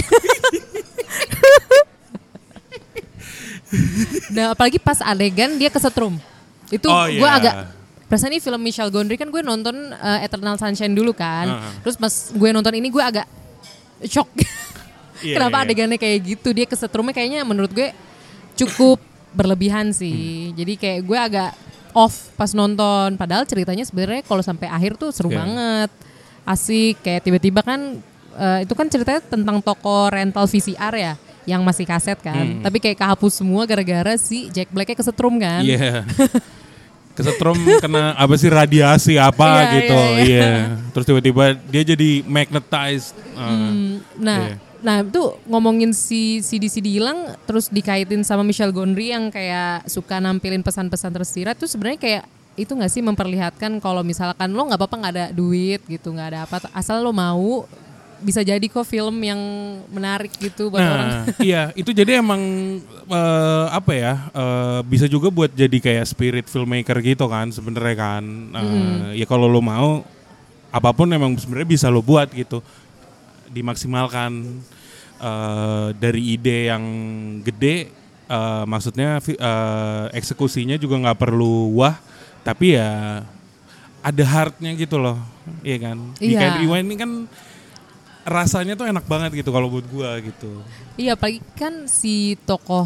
Nah 4.33 4.53
apalagi 4.53 4.77
pas 4.77 5.01
adegan 5.01 5.57
dia 5.57 5.73
kesetrum. 5.73 6.21
Itu 6.69 6.89
Oh, 6.89 7.09
gue 7.09 7.25
iya. 7.25 7.39
agak 7.39 7.55
Perasaan 8.05 8.29
ini 8.29 8.45
film 8.45 8.61
Michelle 8.61 8.93
Gondry 8.93 9.17
kan 9.17 9.33
gue 9.33 9.41
nonton 9.41 9.73
uh, 9.73 10.21
Eternal 10.21 10.61
Sunshine 10.61 10.93
dulu 10.93 11.17
kan. 11.17 11.49
Heeh. 11.49 11.73
Terus 11.81 11.97
pas 11.97 12.13
gue 12.13 12.49
nonton 12.53 12.75
ini 12.77 12.93
gue 12.93 13.01
agak 13.01 13.25
shock. 14.05 14.29
Iya, 15.23 15.39
Kenapa 15.39 15.63
iya. 15.63 15.65
adegannya 15.71 15.99
kayak 16.03 16.19
gitu? 16.35 16.51
Dia 16.51 16.67
kesetrumnya 16.67 17.15
kayaknya 17.15 17.47
menurut 17.47 17.71
gue 17.71 17.95
cukup 18.59 18.99
berlebihan 19.31 19.95
sih. 19.95 20.51
Hmm. 20.51 20.59
Jadi 20.59 20.73
kayak 20.75 21.01
gue 21.07 21.15
agak 21.15 21.51
off 21.93 22.33
pas 22.35 22.51
nonton. 22.53 23.15
Padahal 23.17 23.45
ceritanya 23.45 23.85
sebenarnya 23.85 24.25
kalau 24.25 24.41
sampai 24.41 24.69
akhir 24.69 24.97
tuh 24.97 25.13
seru 25.13 25.29
Oke. 25.29 25.39
banget. 25.39 25.91
Asik 26.43 26.99
kayak 27.01 27.23
tiba-tiba 27.23 27.63
kan 27.63 28.03
eh, 28.35 28.59
itu 28.67 28.75
kan 28.75 28.87
ceritanya 28.89 29.23
tentang 29.23 29.63
toko 29.63 30.11
rental 30.11 30.45
VCR 30.45 30.95
ya 30.97 31.15
yang 31.43 31.63
masih 31.63 31.87
kaset 31.87 32.19
kan. 32.19 32.63
Tapi 32.63 32.79
kayak 32.79 32.99
kehapus 32.99 33.43
semua 33.43 33.67
gara-gara 33.67 34.15
si 34.15 34.51
Jack 34.51 34.71
Blacknya 34.71 34.95
kesetrum 34.95 35.39
kan. 35.39 35.63
Iya. 35.63 36.03
Kesetrum 37.13 37.61
kena 37.77 38.17
apa 38.17 38.35
sih 38.41 38.49
radiasi 38.49 39.21
apa 39.21 39.45
Iya, 39.45 39.73
gitu. 39.77 39.93
iya, 39.93 40.09
iya. 40.09 40.25
Iya. 40.25 40.53
Terus 40.97 41.05
tiba-tiba 41.05 41.45
dia 41.69 41.83
jadi 41.85 42.11
magnetized. 42.25 43.13
Uh, 43.37 44.01
Nah, 44.17 44.49
Iya. 44.49 44.57
Nah 44.83 45.01
itu 45.01 45.39
ngomongin 45.47 45.95
si 45.95 46.43
CD-CD 46.43 46.99
hilang 46.99 47.39
terus 47.47 47.71
dikaitin 47.71 48.27
sama 48.27 48.43
Michelle 48.43 48.75
Gondry 48.75 49.15
yang 49.15 49.31
kayak 49.31 49.87
suka 49.87 50.19
nampilin 50.19 50.61
pesan-pesan 50.61 51.15
tersirat 51.15 51.55
tuh 51.55 51.71
sebenarnya 51.71 52.01
kayak 52.03 52.25
itu 52.53 52.69
nggak 52.69 52.93
sih 52.93 53.01
memperlihatkan 53.01 53.81
kalau 53.81 54.05
misalkan 54.05 54.53
lo 54.53 54.69
nggak 54.69 54.77
apa-apa 54.77 54.97
nggak 55.01 55.15
ada 55.17 55.27
duit 55.33 55.81
gitu 55.89 56.13
nggak 56.13 56.29
ada 56.37 56.41
apa 56.45 56.69
asal 56.77 57.01
lo 57.01 57.15
mau 57.15 57.65
bisa 58.23 58.41
jadi 58.47 58.63
kok 58.63 58.87
film 58.87 59.19
yang 59.19 59.41
menarik 59.91 60.31
gitu 60.39 60.71
buat 60.71 60.79
orang. 60.79 61.27
Nah, 61.27 61.35
iya 61.43 61.75
itu 61.75 61.91
jadi 61.91 62.23
emang 62.23 62.39
eh, 63.11 63.67
apa 63.69 63.93
ya 63.93 64.15
eh, 64.31 64.81
bisa 64.87 65.11
juga 65.11 65.29
buat 65.29 65.51
jadi 65.51 65.75
kayak 65.75 66.07
spirit 66.07 66.47
filmmaker 66.47 67.03
gitu 67.03 67.27
kan 67.27 67.51
sebenarnya 67.51 67.97
kan. 67.99 68.23
Eh, 68.55 69.19
Ya 69.19 69.27
kalau 69.27 69.51
lo 69.51 69.59
mau 69.59 70.07
apa 70.73 70.91
pun 70.95 71.11
emang 71.11 71.37
sebenarnya 71.37 71.69
bisa 71.69 71.87
lo 71.93 72.01
buat 72.01 72.33
gitu 72.33 72.65
dimaksimalkan 73.53 74.33
eh, 75.19 75.89
dari 75.95 76.35
ide 76.35 76.69
yang 76.69 76.85
gede 77.41 77.93
eh, 78.27 78.65
maksudnya 78.65 79.21
eh, 79.21 80.05
eksekusinya 80.13 80.75
juga 80.75 80.97
nggak 80.99 81.21
perlu 81.21 81.77
wah 81.77 81.97
tapi 82.43 82.75
ya 82.75 83.23
ada 84.03 84.25
heartnya 84.27 84.75
gitu 84.75 84.99
loh 84.99 85.15
iya 85.63 85.79
kan 85.79 85.99
Di 86.17 86.33
Iya. 86.33 86.41
Kind 86.41 86.57
Rewind 86.61 86.87
ini 86.89 86.97
kan 86.97 87.11
rasanya 88.23 88.75
tuh 88.75 88.87
enak 88.87 89.03
banget 89.05 89.35
gitu 89.37 89.51
kalau 89.51 89.67
buat 89.69 89.87
gua 89.87 90.15
gitu 90.19 90.63
Iya, 90.95 91.15
apalagi 91.15 91.43
kan 91.55 91.87
si 91.87 92.39
tokoh 92.43 92.85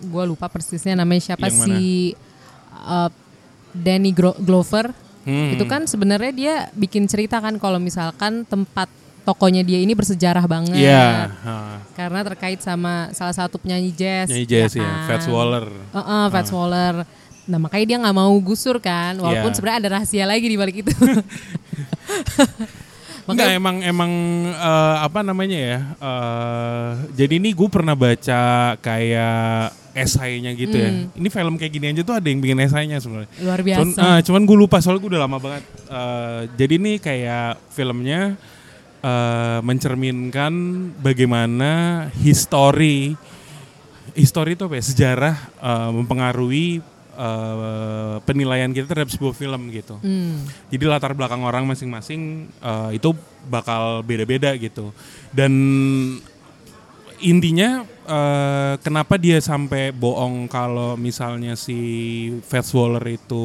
gue 0.00 0.24
lupa 0.26 0.48
persisnya 0.48 0.96
namanya 0.96 1.32
siapa 1.32 1.46
Yang 1.46 1.56
mana? 1.56 1.64
si 1.64 1.80
uh, 2.74 3.10
Danny 3.70 4.10
Gro- 4.10 4.34
Glover. 4.36 4.90
Hmm. 5.22 5.52
Itu 5.54 5.62
kan 5.64 5.84
sebenarnya 5.84 6.32
dia 6.32 6.54
bikin 6.72 7.04
cerita 7.04 7.38
kan 7.38 7.54
kalau 7.54 7.76
misalkan 7.76 8.42
tempat 8.42 8.88
tokonya 9.22 9.62
dia 9.62 9.78
ini 9.78 9.92
bersejarah 9.92 10.44
banget. 10.44 10.76
Iya, 10.76 11.30
ha. 11.44 11.78
Karena 11.92 12.20
terkait 12.24 12.58
sama 12.60 13.08
salah 13.12 13.36
satu 13.36 13.60
penyanyi 13.60 13.92
jazz. 13.92 14.28
Nyanyi 14.28 14.46
jazz 14.48 14.72
ya, 14.74 14.84
kan? 14.84 15.06
Fats 15.06 15.26
Waller. 15.28 15.66
Heeh, 15.70 16.24
Fats 16.28 16.50
Waller. 16.50 16.94
Nah 17.44 17.58
makanya 17.58 17.84
dia 17.86 17.96
nggak 17.98 18.16
mau 18.16 18.30
gusur 18.38 18.78
kan, 18.78 19.18
walaupun 19.18 19.50
Iya. 19.50 19.56
sebenarnya 19.58 19.78
ada 19.82 19.88
rahasia 19.98 20.24
lagi 20.24 20.46
di 20.46 20.56
balik 20.56 20.86
itu. 20.86 20.92
Enggak 23.30 23.54
emang 23.54 23.76
emang 23.84 24.10
eh, 24.50 24.96
apa 25.06 25.22
namanya 25.22 25.58
ya? 25.58 25.78
eh, 25.94 26.90
jadi 27.14 27.38
ini 27.38 27.54
gue 27.54 27.68
pernah 27.70 27.94
baca 27.94 28.74
kayak 28.82 29.70
esainya 29.94 30.50
gitu 30.54 30.74
ya. 30.74 30.90
Ini 31.14 31.28
film 31.30 31.54
kayak 31.54 31.72
gini 31.74 31.86
aja 31.90 32.02
tuh 32.02 32.14
ada 32.18 32.26
yang 32.26 32.42
bikin 32.42 32.58
esainya 32.58 32.98
sebenarnya. 32.98 33.30
Hmm. 33.30 33.44
Luar 33.46 33.60
biasa. 33.62 33.78
Cuman, 33.78 33.90
ah, 34.02 34.18
cuman 34.22 34.42
gue 34.46 34.56
lupa 34.58 34.76
soalnya 34.82 35.00
gue 35.02 35.10
udah 35.14 35.22
lama 35.22 35.38
banget. 35.38 35.62
Eh, 35.90 36.40
jadi 36.58 36.74
ini 36.78 36.92
kayak 36.98 37.58
filmnya 37.70 38.34
eh, 39.00 39.58
mencerminkan 39.64 40.52
bagaimana 41.00 42.06
history 42.20 43.16
history 44.14 44.58
itu 44.58 44.66
apa 44.66 44.74
ya? 44.78 44.84
Sejarah 44.84 45.36
eh, 45.60 45.90
mempengaruhi 45.94 46.80
eh, 47.14 48.16
penilaian 48.24 48.70
kita 48.70 48.86
terhadap 48.90 49.10
sebuah 49.12 49.34
film 49.34 49.70
gitu. 49.72 49.96
Hmm. 50.00 50.46
Jadi 50.70 50.84
latar 50.86 51.12
belakang 51.14 51.42
orang 51.44 51.66
masing-masing 51.66 52.50
eh, 52.60 52.90
itu 52.96 53.14
bakal 53.48 54.02
beda-beda 54.04 54.54
gitu. 54.56 54.92
Dan 55.30 55.52
intinya 57.20 57.84
eh, 57.86 58.74
kenapa 58.80 59.16
dia 59.20 59.38
sampai 59.38 59.92
bohong 59.94 60.48
kalau 60.48 60.96
misalnya 60.96 61.54
si 61.54 61.78
Fats 62.46 62.72
Waller 62.74 63.04
itu 63.06 63.44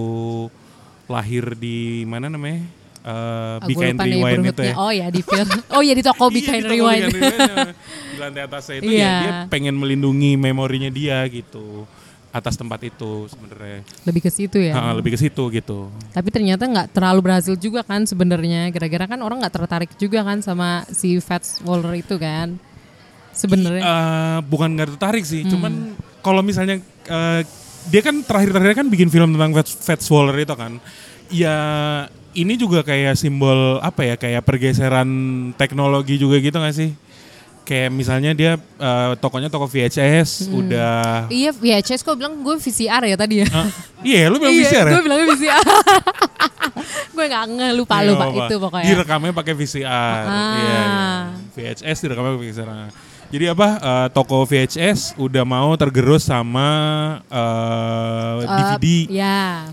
lahir 1.05 1.53
di 1.53 2.01
mana 2.09 2.31
namanya? 2.31 2.84
Ah, 3.05 3.61
Be 3.61 3.77
Kind 3.77 4.01
Rewind 4.01 4.49
itu 4.49 4.61
ya. 4.65 4.73
Oh 4.75 4.89
ya 4.89 5.13
di 5.13 5.21
film. 5.21 5.45
Oh 5.69 5.85
ya 5.85 5.93
di 5.93 6.01
toko 6.01 6.25
Be 6.27 6.41
Iya, 6.41 6.49
Kind 6.49 6.65
Rewind. 6.65 7.05
Di 7.13 8.17
lantai 8.17 8.41
atasnya 8.43 8.75
itu 8.81 8.89
ya 8.89 8.97
Iya. 8.97 9.13
dia 9.21 9.31
pengen 9.45 9.77
melindungi 9.77 10.33
memorinya 10.33 10.89
dia 10.89 11.21
gitu 11.29 11.85
atas 12.33 12.57
tempat 12.57 12.81
itu 12.81 13.29
sebenarnya. 13.29 13.85
Lebih 14.03 14.21
ke 14.25 14.31
situ 14.33 14.57
ya. 14.57 14.73
Ha, 14.73 14.91
lebih 14.91 15.13
ke 15.13 15.19
situ 15.21 15.43
gitu. 15.53 15.87
Tapi 16.11 16.33
ternyata 16.33 16.65
nggak 16.65 16.91
terlalu 16.91 17.19
berhasil 17.23 17.53
juga 17.55 17.85
kan 17.85 18.03
sebenarnya. 18.03 18.73
Gara-gara 18.73 19.05
kan 19.07 19.19
orang 19.21 19.37
nggak 19.39 19.53
tertarik 19.53 19.91
juga 19.95 20.25
kan 20.25 20.41
sama 20.41 20.83
si 20.89 21.21
Fats 21.21 21.61
Waller 21.61 22.01
itu 22.01 22.17
kan. 22.17 22.57
Sebenarnya. 23.31 23.83
Eh, 23.83 24.37
bukan 24.47 24.73
nggak 24.73 24.97
tertarik 24.97 25.23
Hmm. 25.23 25.31
sih, 25.31 25.41
cuman 25.45 25.93
kalau 26.19 26.41
misalnya 26.41 26.81
eh, 27.05 27.41
dia 27.85 28.01
kan 28.01 28.17
terakhir-terakhir 28.19 28.81
kan 28.81 28.87
bikin 28.89 29.07
film 29.07 29.35
tentang 29.37 29.53
Fats, 29.53 29.71
Fats 29.77 30.07
Waller 30.09 30.41
itu 30.41 30.55
kan, 30.57 30.81
ya 31.29 31.55
ini 32.35 32.53
juga 32.53 32.79
kayak 32.81 33.15
simbol 33.15 33.55
apa 33.79 34.03
ya, 34.03 34.15
kayak 34.15 34.41
pergeseran 34.41 35.07
teknologi 35.53 36.15
juga 36.15 36.37
gitu 36.37 36.53
nggak 36.53 36.75
sih? 36.75 36.91
Kayak 37.63 37.89
misalnya 37.89 38.31
dia 38.31 38.51
eh, 38.59 39.11
tokonya 39.17 39.47
toko 39.47 39.65
VHS 39.65 40.45
Hmm. 40.45 40.59
udah, 40.59 41.25
Iya 41.27 41.49
VHS 41.49 42.01
kok 42.01 42.13
bilang 42.13 42.37
gue 42.37 42.55
VCR 42.55 43.01
ya 43.03 43.15
tadi 43.15 43.41
ya. 43.41 43.47
Ah, 43.49 43.65
iya 44.03 44.27
lu 44.27 44.37
bilang 44.37 44.53
iya, 44.53 44.63
VCR 44.63 44.85
ya? 44.85 44.93
gue 44.93 45.01
bilangnya 45.01 45.27
VCR. 45.27 45.63
gue 47.15 47.25
nggak 47.25 47.43
nge 47.49 47.69
lupa 47.73 47.95
Iya, 47.97 48.07
lupa 48.07 48.25
apa. 48.27 48.37
itu 48.43 48.55
pokoknya. 48.59 48.85
Direkamnya 48.87 49.33
pakai 49.33 49.53
VCR. 49.55 50.23
Ah. 50.23 50.53
Iya, 50.53 50.61
iya. 50.61 50.83
VHS 51.73 51.97
direkamnya 51.99 52.31
pakai 52.35 52.47
VCR. 52.47 52.69
Jadi 53.25 53.45
apa? 53.49 53.67
eh, 53.81 54.07
toko 54.13 54.45
VHS 54.45 54.99
udah 55.17 55.43
mau 55.43 55.73
tergerus 55.73 56.21
sama 56.23 56.69
eh, 57.25 58.33
Eh, 58.37 58.47
DVD. 58.77 58.85
Ya. 59.09 59.65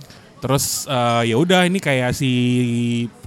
Terus 0.43 0.65
eh, 0.85 1.23
ya 1.25 1.37
udah 1.39 1.65
ini 1.65 1.79
kayak 1.79 2.11
si 2.13 2.31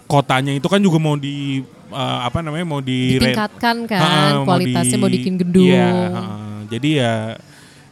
kotanya 0.05 0.51
itu 0.51 0.67
kan 0.67 0.77
juga 0.77 0.99
mau 0.99 1.15
di 1.15 1.63
eh, 1.89 2.19
apa 2.21 2.43
namanya 2.43 2.67
mau 2.67 2.79
di 2.79 3.15
Ditingkatkan 3.15 3.87
kan, 3.87 4.01
Ha-ha, 4.01 4.43
kualitasnya 4.43 4.97
mau 4.97 5.07
di- 5.07 5.15
bikin 5.17 5.33
gedung. 5.37 5.65
Iya, 5.65 5.87
ha-ha. 6.11 6.23
jadi 6.67 6.89
ya 6.93 7.13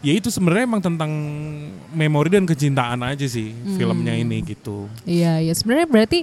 ya 0.03 0.12
itu 0.12 0.27
sebenarnya 0.27 0.68
emang 0.68 0.84
tentang 0.84 1.12
memori 1.89 2.27
dan 2.30 2.44
kecintaan 2.44 3.00
aja 3.01 3.24
sih 3.24 3.56
Hmm. 3.56 3.80
filmnya 3.80 4.12
ini 4.13 4.44
gitu. 4.44 4.92
Iya, 5.03 5.39
ya 5.39 5.53
sebenarnya 5.56 5.88
berarti 5.88 6.20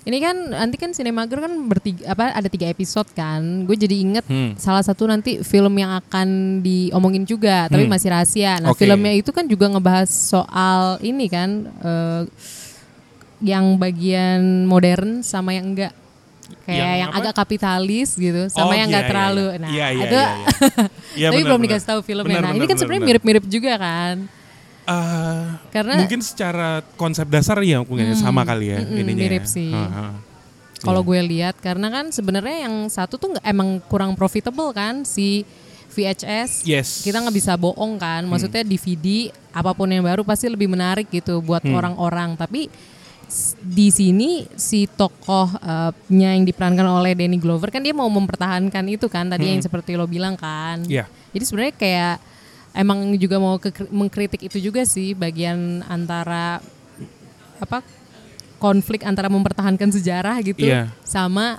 ini 0.00 0.16
kan 0.16 0.32
nanti 0.50 0.74
kan 0.74 0.90
Cinemager 0.90 1.38
kan 1.38 1.52
bertiga 1.62 2.08
apa 2.08 2.32
ada 2.32 2.48
tiga 2.48 2.66
episode 2.66 3.04
kan. 3.10 3.40
Gue 3.62 3.76
jadi 3.76 3.92
inget 3.94 4.24
Hmm. 4.24 4.56
salah 4.56 4.80
satu 4.80 5.04
nanti 5.04 5.40
film 5.40 5.72
yang 5.74 5.92
akan 5.94 6.28
diomongin 6.60 7.22
juga, 7.22 7.68
tapi 7.68 7.84
Hmm. 7.84 7.92
masih 7.92 8.08
rahasia. 8.08 8.56
Nah, 8.58 8.72
Oke. 8.72 8.82
filmnya 8.82 9.12
itu 9.12 9.28
kan 9.28 9.44
juga 9.44 9.68
ngebahas 9.68 10.08
soal 10.08 10.82
ini 11.00 11.26
kan 11.26 11.50
eh, 11.80 12.22
yang 13.40 13.76
bagian 13.76 14.64
modern 14.64 15.20
sama 15.20 15.52
yang 15.52 15.68
enggak. 15.68 15.92
Kayak 16.66 16.76
Yang 16.76 16.98
yang, 16.98 17.10
apa? 17.10 17.18
agak 17.20 17.34
kapitalis 17.36 18.08
gitu, 18.12 18.42
sama 18.48 18.66
Oh, 18.66 18.74
yang 18.74 18.88
enggak 18.88 19.00
iya, 19.00 19.06
iya, 19.06 19.12
terlalu. 19.12 19.46
iya. 19.46 19.58
Nah, 19.58 19.70
Iya, 19.70 19.86
iya, 19.86 20.02
itu 20.02 20.16
iya, 20.16 20.26
iya. 20.26 20.46
Iya, 21.20 21.26
tapi 21.28 21.36
benar, 21.36 21.46
belum 21.46 21.60
dikasih 21.62 21.86
tahu 21.86 22.00
filmnya. 22.02 22.26
Benar, 22.26 22.42
nah, 22.42 22.50
ini 22.50 22.56
benar, 22.56 22.60
kan 22.60 22.68
benar, 22.68 22.80
sebenarnya 22.80 23.00
benar. 23.00 23.10
mirip-mirip 23.12 23.44
juga 23.46 23.72
kan. 23.76 24.14
Eh, 24.90 25.44
Karena 25.70 25.94
mungkin 26.02 26.18
secara 26.18 26.82
konsep 26.98 27.30
dasar 27.30 27.62
ya 27.62 27.78
mungkin 27.80 28.10
ya, 28.10 28.16
sama 28.18 28.42
kali 28.42 28.74
ya 28.74 28.78
mm-mm, 28.82 29.00
ininya. 29.00 29.22
mirip 29.22 29.44
ya. 29.46 29.50
sih. 29.50 29.70
Ha, 29.70 29.86
ha. 29.86 30.06
Kalau 30.80 31.04
Iya. 31.04 31.08
gue 31.08 31.20
lihat 31.30 31.54
karena 31.60 31.86
kan 31.88 32.10
sebenarnya 32.10 32.66
yang 32.66 32.88
satu 32.88 33.14
tuh 33.14 33.36
emang 33.44 33.78
kurang 33.86 34.16
profitable 34.16 34.72
kan 34.72 35.04
si 35.04 35.44
VHS. 35.90 36.64
Yes. 36.64 37.02
Kita 37.02 37.20
nggak 37.20 37.36
bisa 37.36 37.54
bohong 37.54 37.98
kan. 37.98 38.24
Hmm. 38.24 38.30
Maksudnya 38.32 38.62
DVD 38.62 39.28
apa 39.52 39.74
pun 39.74 39.86
yang 39.86 40.02
baru 40.02 40.22
pasti 40.22 40.48
lebih 40.48 40.66
menarik 40.66 41.06
gitu 41.06 41.38
buat 41.38 41.62
Hmm. 41.62 41.76
orang-orang. 41.76 42.34
Tapi 42.34 42.66
di 43.60 43.94
sini 43.94 44.42
si 44.58 44.90
tokohnya 44.90 46.34
yang 46.34 46.42
diperankan 46.42 46.82
oleh 46.82 47.14
Danny 47.14 47.38
Glover 47.38 47.70
kan 47.70 47.78
dia 47.78 47.94
mau 47.94 48.10
mempertahankan 48.10 48.82
itu 48.90 49.06
kan 49.06 49.30
tadi 49.30 49.54
yang 49.54 49.62
seperti 49.62 49.94
lo 49.94 50.06
bilang 50.06 50.34
kan. 50.34 50.82
Hmm. 50.82 50.90
Iya. 50.90 51.04
Jadi 51.30 51.44
sebenarnya 51.44 51.74
kayak 51.76 52.16
emang 52.72 52.98
juga 53.14 53.36
mau 53.36 53.56
ke- 53.56 53.88
mengkritik 53.88 54.46
itu 54.46 54.58
juga 54.60 54.82
sih 54.84 55.12
bagian 55.12 55.82
antara 55.84 56.62
apa 57.56 57.82
konflik 58.56 59.02
antara 59.02 59.26
mempertahankan 59.26 59.88
sejarah 59.90 60.36
gitu 60.40 60.64
Iya. 60.64 60.92
sama 61.00 61.58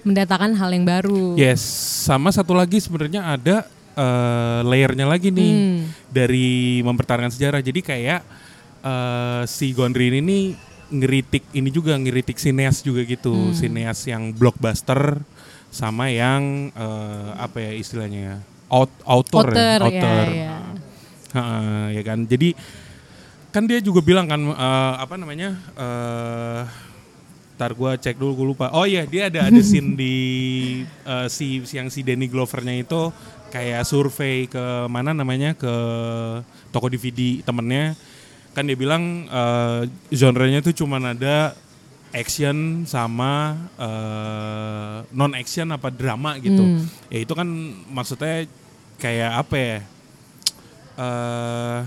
mendatangkan 0.00 0.56
hal 0.56 0.70
yang 0.72 0.82
baru. 0.82 1.36
Yes, 1.36 1.60
sama 2.02 2.32
satu 2.32 2.52
lagi 2.52 2.80
sebenarnya 2.80 3.22
ada 3.30 3.56
eh, 3.90 4.60
layernya 4.64 5.04
lagi 5.04 5.28
nih 5.28 5.52
Hmm. 5.52 5.78
dari 6.08 6.48
mempertahankan 6.80 7.28
sejarah. 7.28 7.60
Jadi 7.60 7.80
kayak 7.80 8.20
eh, 8.80 9.42
si 9.44 9.70
Gondry 9.70 10.08
ini 10.14 10.56
ngeritik 10.88 11.44
ini 11.52 11.68
juga 11.68 11.94
ngeritik 11.94 12.34
sineas 12.34 12.80
juga 12.80 13.02
gitu, 13.02 13.30
Hmm. 13.30 13.52
sineas 13.52 14.00
yang 14.02 14.32
blockbuster 14.32 15.20
sama 15.68 16.08
yang 16.08 16.72
eh, 16.72 17.30
apa 17.36 17.60
ya 17.60 17.72
istilahnya 17.72 18.20
ya, 18.24 18.36
out, 18.70 18.90
author, 19.02 19.50
Outer, 19.50 19.58
ya, 19.58 19.90
ya, 19.90 19.90
author. 19.90 20.26
ya. 20.30 20.54
Heeh, 21.30 21.84
ya 21.98 22.02
kan. 22.06 22.18
Jadi 22.26 22.48
kan 23.50 23.66
dia 23.66 23.82
juga 23.82 23.98
bilang 24.02 24.30
kan 24.30 24.38
eh, 24.40 24.94
apa 24.98 25.14
namanya? 25.18 25.58
eh 25.74 26.62
Ntar 27.60 27.76
gue 27.76 27.92
cek 27.92 28.16
dulu 28.16 28.32
gue 28.40 28.46
lupa. 28.56 28.72
Oh 28.72 28.88
iya 28.88 29.04
dia 29.04 29.28
ada 29.28 29.52
ada 29.52 29.60
scene 29.60 29.92
di 30.00 30.16
eh, 31.04 31.28
si 31.28 31.60
yang 31.76 31.92
si 31.92 32.00
Danny 32.00 32.24
Glovernya 32.24 32.72
itu 32.72 33.12
kayak 33.52 33.84
survei 33.84 34.48
ke 34.48 34.88
mana 34.88 35.12
namanya 35.12 35.52
ke 35.52 35.74
toko 36.72 36.88
DVD 36.88 37.44
temennya. 37.44 37.92
Kan 38.56 38.64
dia 38.64 38.78
bilang 38.80 39.28
eh, 39.28 39.80
genrenya 40.08 40.64
tuh 40.64 40.72
cuman 40.72 41.12
ada 41.12 41.52
action 42.10 42.82
sama 42.90 43.54
non 45.14 45.36
action 45.36 45.68
apa 45.70 45.92
drama 45.92 46.40
gitu. 46.40 46.58
Hmm. 46.64 46.88
Ya 47.12 47.22
itu 47.22 47.32
kan 47.36 47.46
maksudnya 47.92 48.48
kayak 49.00 49.30
apa 49.40 49.56
ya? 49.56 49.78
eh 51.00 51.80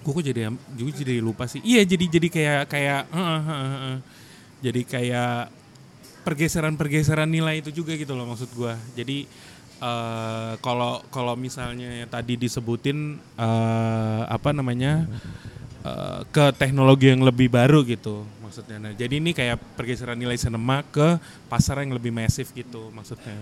gue 0.00 0.12
kok 0.16 0.24
jadi 0.24 0.48
gue 0.50 0.92
jadi 0.96 1.20
lupa 1.20 1.44
sih. 1.46 1.60
Iya 1.60 1.84
jadi 1.84 2.04
jadi 2.08 2.28
kayak 2.32 2.60
kayak 2.72 3.00
heeh, 3.12 3.40
heeh, 3.46 3.70
heeh. 3.70 3.96
jadi 4.64 4.80
kayak 4.88 5.36
pergeseran-pergeseran 6.24 7.28
nilai 7.28 7.60
itu 7.60 7.70
juga 7.72 7.92
gitu 7.94 8.16
loh 8.16 8.26
maksud 8.32 8.50
gue. 8.56 8.74
Jadi 8.96 9.28
eh, 9.80 10.52
kalau 10.64 11.04
kalau 11.12 11.36
misalnya 11.36 12.08
tadi 12.08 12.40
disebutin 12.40 13.20
eh, 13.36 14.22
apa 14.26 14.50
namanya 14.56 15.04
eh, 15.84 16.20
ke 16.32 16.44
teknologi 16.56 17.12
yang 17.12 17.20
lebih 17.20 17.52
baru 17.52 17.84
gitu 17.84 18.24
maksudnya. 18.40 18.82
Nah, 18.82 18.92
jadi 18.96 19.20
ini 19.22 19.30
kayak 19.30 19.60
pergeseran 19.78 20.18
nilai 20.18 20.34
sinema 20.34 20.82
ke 20.82 21.20
pasar 21.46 21.84
yang 21.86 21.94
lebih 21.94 22.10
masif 22.10 22.50
gitu 22.56 22.88
maksudnya. 22.90 23.36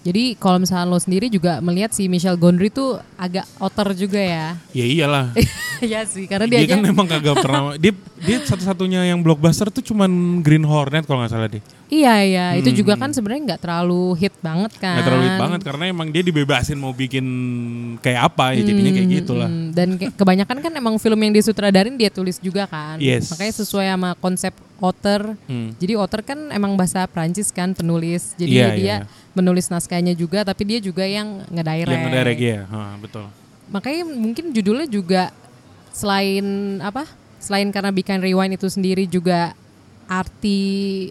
Jadi 0.00 0.32
kalau 0.34 0.56
misalnya 0.56 0.88
lo 0.88 0.96
sendiri 0.96 1.28
juga 1.28 1.60
melihat 1.60 1.92
si 1.92 2.08
Michelle 2.08 2.34
Gondry 2.34 2.68
tuh 2.68 2.96
agak 3.14 3.44
outer 3.56 3.92
juga 3.92 4.16
ya. 4.16 4.56
Ya 4.72 4.84
iyalah. 4.84 5.32
Iya 5.80 6.04
sih, 6.04 6.28
karena 6.28 6.44
dia, 6.44 6.60
dia, 6.60 6.68
aja 6.68 6.74
kan 6.76 6.84
memang 6.84 7.08
kagak 7.08 7.40
pernah 7.40 7.72
dia 7.72 7.96
dia 8.20 8.36
satu-satunya 8.44 9.00
yang 9.08 9.24
blockbuster 9.24 9.72
tuh 9.72 9.80
cuman 9.80 10.12
Green 10.44 10.60
Hornet 10.60 11.08
kalau 11.08 11.24
nggak 11.24 11.32
salah 11.32 11.48
deh 11.48 11.64
Iya 11.88 12.20
iya, 12.20 12.46
itu 12.54 12.68
juga 12.70 12.94
kan 12.94 13.08
sebenarnya 13.10 13.56
nggak 13.56 13.62
terlalu 13.64 14.12
hit 14.14 14.36
banget 14.38 14.76
kan. 14.76 14.84
Hmm. 14.84 14.94
nggak 14.94 15.06
terlalu 15.08 15.24
hit 15.24 15.38
banget 15.40 15.60
karena 15.64 15.84
emang 15.88 16.08
dia 16.12 16.20
dibebasin 16.20 16.76
mau 16.76 16.92
bikin 16.92 17.24
kayak 17.98 18.28
apa 18.28 18.52
ya 18.52 18.62
jadinya 18.62 18.92
kayak 18.92 19.08
gitulah 19.10 19.48
Hmm, 19.48 19.72
dan 19.72 19.88
ke- 19.96 20.12
kebanyakan 20.12 20.56
kan 20.60 20.72
emang 20.76 20.94
film 21.00 21.16
yang 21.16 21.32
disutradarin 21.32 21.96
dia 21.96 22.12
tulis 22.12 22.36
juga 22.36 22.68
kan. 22.68 23.00
Yes. 23.00 23.32
Makanya 23.32 23.54
sesuai 23.56 23.86
sama 23.88 24.12
konsep 24.14 24.52
author. 24.80 25.36
Hmm. 25.44 25.76
Jadi 25.76 25.92
author 25.94 26.24
kan 26.24 26.48
emang 26.50 26.72
bahasa 26.74 27.04
Prancis 27.04 27.52
kan 27.52 27.76
penulis. 27.76 28.32
Jadi 28.34 28.50
Iya, 28.56 28.68
dia 28.74 28.84
iya. 28.84 28.96
menulis 29.32 29.68
naskahnya 29.68 30.16
juga 30.16 30.42
tapi 30.42 30.64
dia 30.64 30.80
juga 30.80 31.04
yang 31.04 31.44
ngedirect. 31.52 31.92
yang 31.92 32.04
ngedirect 32.08 32.40
ya 32.40 32.60
ha, 32.66 32.96
betul 32.96 33.28
Makanya 33.70 34.02
mungkin 34.02 34.50
judulnya 34.50 34.88
juga 34.90 35.30
selain 35.94 36.42
apa? 36.82 37.06
Selain 37.38 37.70
karena 37.70 37.94
Bikin 37.94 38.18
Rewind 38.18 38.58
itu 38.58 38.66
sendiri 38.66 39.06
juga 39.06 39.54
arti 40.10 40.58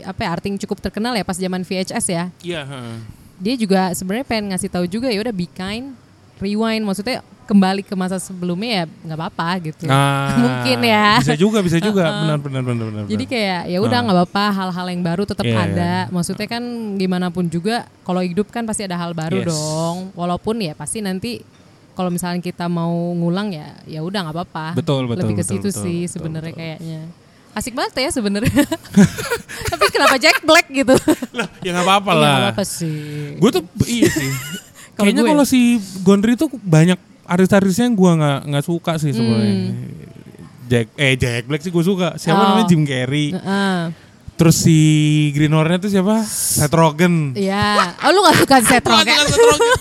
apa 0.04 0.28
ya, 0.28 0.30
arti 0.36 0.46
yang 0.52 0.60
cukup 0.60 0.84
terkenal 0.84 1.16
ya 1.16 1.24
pas 1.24 1.40
zaman 1.40 1.64
VHS 1.64 2.06
ya. 2.12 2.24
iya 2.44 2.62
ha. 2.68 3.00
Dia 3.40 3.56
juga 3.56 3.96
sebenarnya 3.96 4.28
pengen 4.28 4.52
ngasih 4.52 4.68
tahu 4.68 4.86
juga 4.86 5.08
ya 5.08 5.24
udah 5.24 5.32
Be 5.32 5.48
Kind 5.48 5.96
Rewind 6.44 6.84
maksudnya 6.84 7.24
kembali 7.50 7.82
ke 7.82 7.94
masa 7.94 8.16
sebelumnya 8.16 8.70
ya 8.72 8.84
nggak 8.86 9.18
apa-apa 9.18 9.48
gitu. 9.64 9.84
Ah, 9.86 10.38
Mungkin 10.40 10.78
ya. 10.80 11.18
bisa 11.18 11.34
juga 11.34 11.60
bisa 11.60 11.78
juga 11.78 12.06
benar 12.22 12.38
benar 12.38 12.62
benar 12.62 12.86
benar 12.86 13.04
Jadi 13.06 13.26
kayak 13.26 13.62
ya 13.66 13.80
udah 13.80 13.98
Ah. 13.98 14.04
nggak 14.06 14.18
apa-apa 14.20 14.46
hal-hal 14.54 14.86
yang 14.88 15.02
baru 15.02 15.24
tetap 15.24 15.42
Iya, 15.42 15.58
ada. 15.60 15.94
iya. 16.06 16.14
Maksudnya 16.14 16.46
kan 16.46 16.64
gimana 16.96 17.28
pun 17.28 17.46
juga 17.46 17.76
kalau 18.02 18.22
hidup 18.22 18.48
kan 18.48 18.64
pasti 18.64 18.86
ada 18.86 18.96
hal 18.96 19.12
baru 19.12 19.42
Yes. 19.42 19.50
dong. 19.50 20.14
Walaupun 20.14 20.56
ya 20.60 20.74
pasti 20.74 21.02
nanti 21.02 21.42
kalau 21.92 22.08
misalnya 22.08 22.40
kita 22.40 22.66
mau 22.66 22.94
ngulang 23.12 23.50
ya 23.50 23.74
ya 23.84 24.00
udah 24.00 24.20
nggak 24.24 24.36
apa-apa. 24.38 24.66
Betul, 24.74 25.04
betul, 25.06 25.26
Lebih 25.26 25.36
ke 25.36 25.44
betul, 25.44 25.54
situ 25.58 25.68
betul, 25.68 25.84
sih 25.84 26.00
sebenarnya 26.06 26.54
kayaknya. 26.54 27.02
Asik 27.52 27.74
banget 27.74 27.98
ya 28.00 28.10
sebenarnya. 28.14 28.62
Tapi 29.70 29.86
kenapa 29.90 30.16
Jack 30.16 30.38
Black 30.42 30.70
gitu? 30.70 30.94
lah 31.34 31.50
ya 31.60 31.70
nggak 31.72 31.84
apa-apa 31.84 32.12
Ya, 32.12 32.16
lah 32.16 32.30
nggak 32.30 32.46
apa-apa 32.52 32.64
sih. 32.64 33.36
gue 33.36 33.50
tuh 33.52 33.64
iya 33.86 34.06
sih 34.08 34.32
kayaknya 34.96 35.24
kalau 35.26 35.44
si 35.44 35.60
Gondry 36.00 36.36
tuh 36.36 36.52
banyak 36.54 37.00
artis-artisnya 37.30 37.86
yang 37.86 37.96
gue 37.96 38.12
nggak 38.16 38.40
nggak 38.48 38.66
suka 38.66 38.92
sih 38.98 39.12
sebenarnya 39.12 39.56
Jack 40.66 40.88
eh 40.96 41.14
Jack 41.14 41.44
Black 41.46 41.62
sih 41.62 41.70
gue 41.70 41.82
suka 41.82 42.14
siapa 42.16 42.36
Hmm. 42.36 42.44
Oh. 42.44 42.50
namanya 42.52 42.68
Jim 42.68 42.84
Carrey 42.84 43.28
Heeh. 43.32 43.78
Terus 44.34 44.56
si 44.58 44.80
Green 45.30 45.52
Hornet 45.52 45.84
itu 45.84 45.92
siapa? 45.92 46.24
Seth 46.24 46.72
Rogen. 46.72 47.36
Iya. 47.36 47.92
Oh 48.00 48.10
lu 48.10 48.24
gak 48.24 48.40
suka 48.40 48.56
Seth 48.64 48.82
Gua 48.82 48.96
Rogen? 48.96 49.12
suka 49.12 49.28
Seth 49.28 49.44
Rogen. 49.44 49.76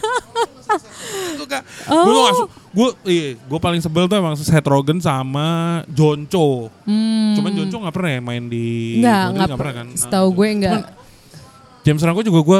suka. 1.38 1.58
Oh. 1.86 2.02
Gue 2.02 2.18
gak 2.18 2.34
suka. 2.34 2.50
Gue 2.68 2.88
iya, 3.06 3.28
gue 3.38 3.58
paling 3.58 3.78
sebel 3.78 4.04
tuh 4.04 4.18
emang 4.18 4.34
Seth 4.34 4.66
Rogen 4.66 4.98
sama 4.98 5.46
John 5.88 6.26
Cho. 6.26 6.74
Cuman 7.30 7.50
John 7.52 7.68
Cho 7.68 7.78
gak 7.80 7.94
pernah 7.94 8.10
ya 8.10 8.20
main 8.20 8.44
di 8.44 8.98
Hmm. 8.98 9.30
Enggak 9.30 9.46
nggak 9.46 9.56
pernah 9.56 9.74
kan? 9.76 9.86
Setahu 9.94 10.26
Ah, 10.26 10.34
gue 10.34 10.46
enggak. 10.50 10.80
James 11.80 12.00
Franco 12.00 12.20
juga 12.20 12.40
gue 12.42 12.58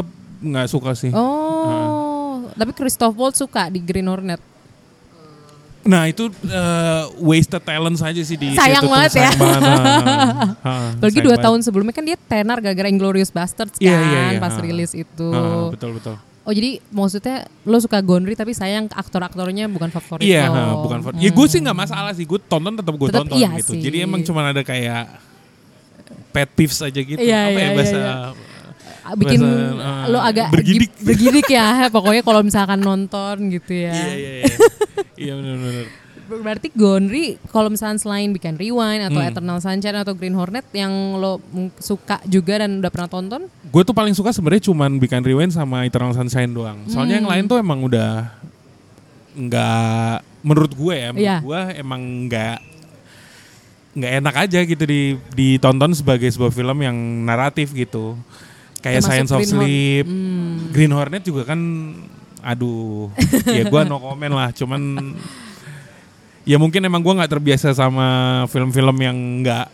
gak 0.49 0.69
suka 0.69 0.91
sih. 0.95 1.11
Oh. 1.11 2.47
Tapi 2.49 2.71
Christoph 2.73 3.13
Waltz 3.13 3.39
suka 3.39 3.67
di 3.67 3.79
Green 3.79 4.07
Hornet. 4.07 4.39
Nah 5.81 6.05
itu 6.05 6.27
eh, 6.29 7.03
wasted 7.19 7.61
talent 7.61 7.97
saja 7.97 8.19
sih 8.19 8.35
di 8.35 8.53
Sayang 8.53 8.83
situ 8.83 8.87
tuh, 8.87 8.93
banget 8.93 9.13
ya. 9.15 9.31
banget. 9.33 9.69
Apalagi 10.97 11.19
dua 11.19 11.31
banget. 11.31 11.45
tahun 11.45 11.61
sebelumnya 11.63 11.93
kan 11.93 12.05
dia 12.05 12.17
tenar 12.19 12.59
gara-gara 12.59 12.87
Inglorious 12.87 13.29
Bastards 13.29 13.75
kan 13.75 13.85
Iya, 13.85 13.99
iya, 13.99 14.21
iya. 14.31 14.39
pas 14.39 14.53
Ha. 14.53 14.61
rilis 14.61 14.93
itu. 14.93 15.29
Betul 15.71 15.97
betul. 15.97 16.17
Oh 16.43 16.51
jadi 16.51 16.81
maksudnya 16.89 17.37
lo 17.63 17.77
suka 17.77 18.01
Gondry 18.01 18.33
tapi 18.33 18.53
sayang 18.53 18.89
aktor-aktornya 18.89 19.65
bukan 19.67 19.89
favorit 19.91 20.25
Iya, 20.25 20.49
lo. 20.49 20.57
ha, 20.57 20.63
bukan 20.79 20.99
for, 20.99 21.11
Ya 21.15 21.29
gue 21.29 21.47
sih 21.47 21.59
nggak 21.59 21.77
masalah 21.79 22.13
sih, 22.13 22.25
gue 22.25 22.41
tonton 22.43 22.73
tetap 22.75 22.95
gue 22.95 23.09
tonton 23.11 23.37
iya 23.37 23.53
gitu. 23.55 23.73
sih. 23.73 23.81
Jadi 23.81 23.97
emang 24.03 24.21
cuma 24.23 24.41
ada 24.43 24.61
kayak 24.61 25.09
pet 26.31 26.49
peeves 26.51 26.81
aja 26.81 26.97
gitu. 26.97 27.17
Iya, 27.17 27.41
Apa 27.45 27.51
iya, 27.51 27.59
ya 27.59 27.65
iya, 27.65 27.77
bahasa 27.77 27.97
iya. 27.97 28.15
Ah, 29.01 29.13
Bikin 29.15 29.41
Bahasa, 29.41 29.81
ah, 29.81 30.05
lo 30.07 30.19
agak 30.21 30.49
bergidik. 30.51 30.93
bergidik 30.99 31.49
ya. 31.49 31.67
Pokoknya 31.95 32.21
kalau 32.21 32.41
misalkan 32.41 32.77
nonton 32.79 33.49
gitu 33.51 33.73
ya. 33.75 33.93
Iya 33.95 34.13
iya 34.15 34.31
iya. 34.43 34.55
Iya 35.19 35.35
benar-benar. 35.35 35.87
Berarti 36.29 36.69
Gondry 36.71 37.27
kalau 37.49 37.69
misalnya 37.69 37.97
selain 37.97 38.29
bikin 38.29 38.55
Rewind 38.55 39.01
atau 39.03 39.19
Hmm. 39.19 39.29
Eternal 39.29 39.59
Sunshine 39.59 39.97
atau 39.97 40.13
Green 40.13 40.33
Hornet 40.33 40.69
yang 40.71 40.93
lo 41.17 41.41
suka 41.79 42.21
juga 42.25 42.61
dan 42.61 42.79
udah 42.79 42.89
pernah 42.89 43.09
tonton? 43.09 43.49
Gue 43.65 43.83
tuh 43.83 43.93
paling 43.93 44.13
suka 44.13 44.29
sebenarnya 44.29 44.69
cuman 44.69 44.97
Bikin 44.97 45.21
Rewind 45.21 45.51
sama 45.51 45.83
Eternal 45.83 46.13
Sunshine 46.13 46.53
doang. 46.53 46.85
Soalnya 46.87 47.19
yang 47.19 47.27
Hmm. 47.27 47.33
lain 47.33 47.45
tuh 47.47 47.57
emang 47.57 47.81
udah 47.81 48.29
nggak 49.35 50.15
menurut 50.41 50.73
gue 50.73 50.95
ya, 50.95 51.09
menurut 51.11 51.25
Iya. 51.25 51.39
gue 51.41 51.61
emang 51.77 52.01
nggak 52.27 52.59
nggak 53.95 54.13
enak 54.15 54.35
aja 54.39 54.61
gitu 54.63 54.85
di 54.85 55.01
ditonton 55.33 55.91
sebagai 55.91 56.29
sebuah 56.29 56.51
film 56.51 56.79
yang 56.79 56.95
naratif 57.25 57.73
gitu. 57.73 58.15
Kayak 58.79 59.03
Termasuk 59.03 59.11
Science 59.11 59.33
of 59.33 59.39
Green 59.39 59.49
Horn- 59.49 59.59
Sleep, 59.59 60.05
Hmm. 60.07 60.55
Green 60.71 60.93
Hornet 60.93 61.23
juga 61.25 61.43
kan, 61.45 61.61
aduh, 62.43 63.11
ya 63.47 63.67
gue 63.67 63.81
no 63.87 63.99
comment 63.99 64.35
lah. 64.35 64.49
Cuman 64.55 65.15
ya 66.49 66.57
mungkin 66.57 66.81
emang 66.85 67.05
gue 67.05 67.15
nggak 67.19 67.33
terbiasa 67.33 67.75
sama 67.77 68.43
film-film 68.49 68.97
yang 68.99 69.17
nggak 69.45 69.67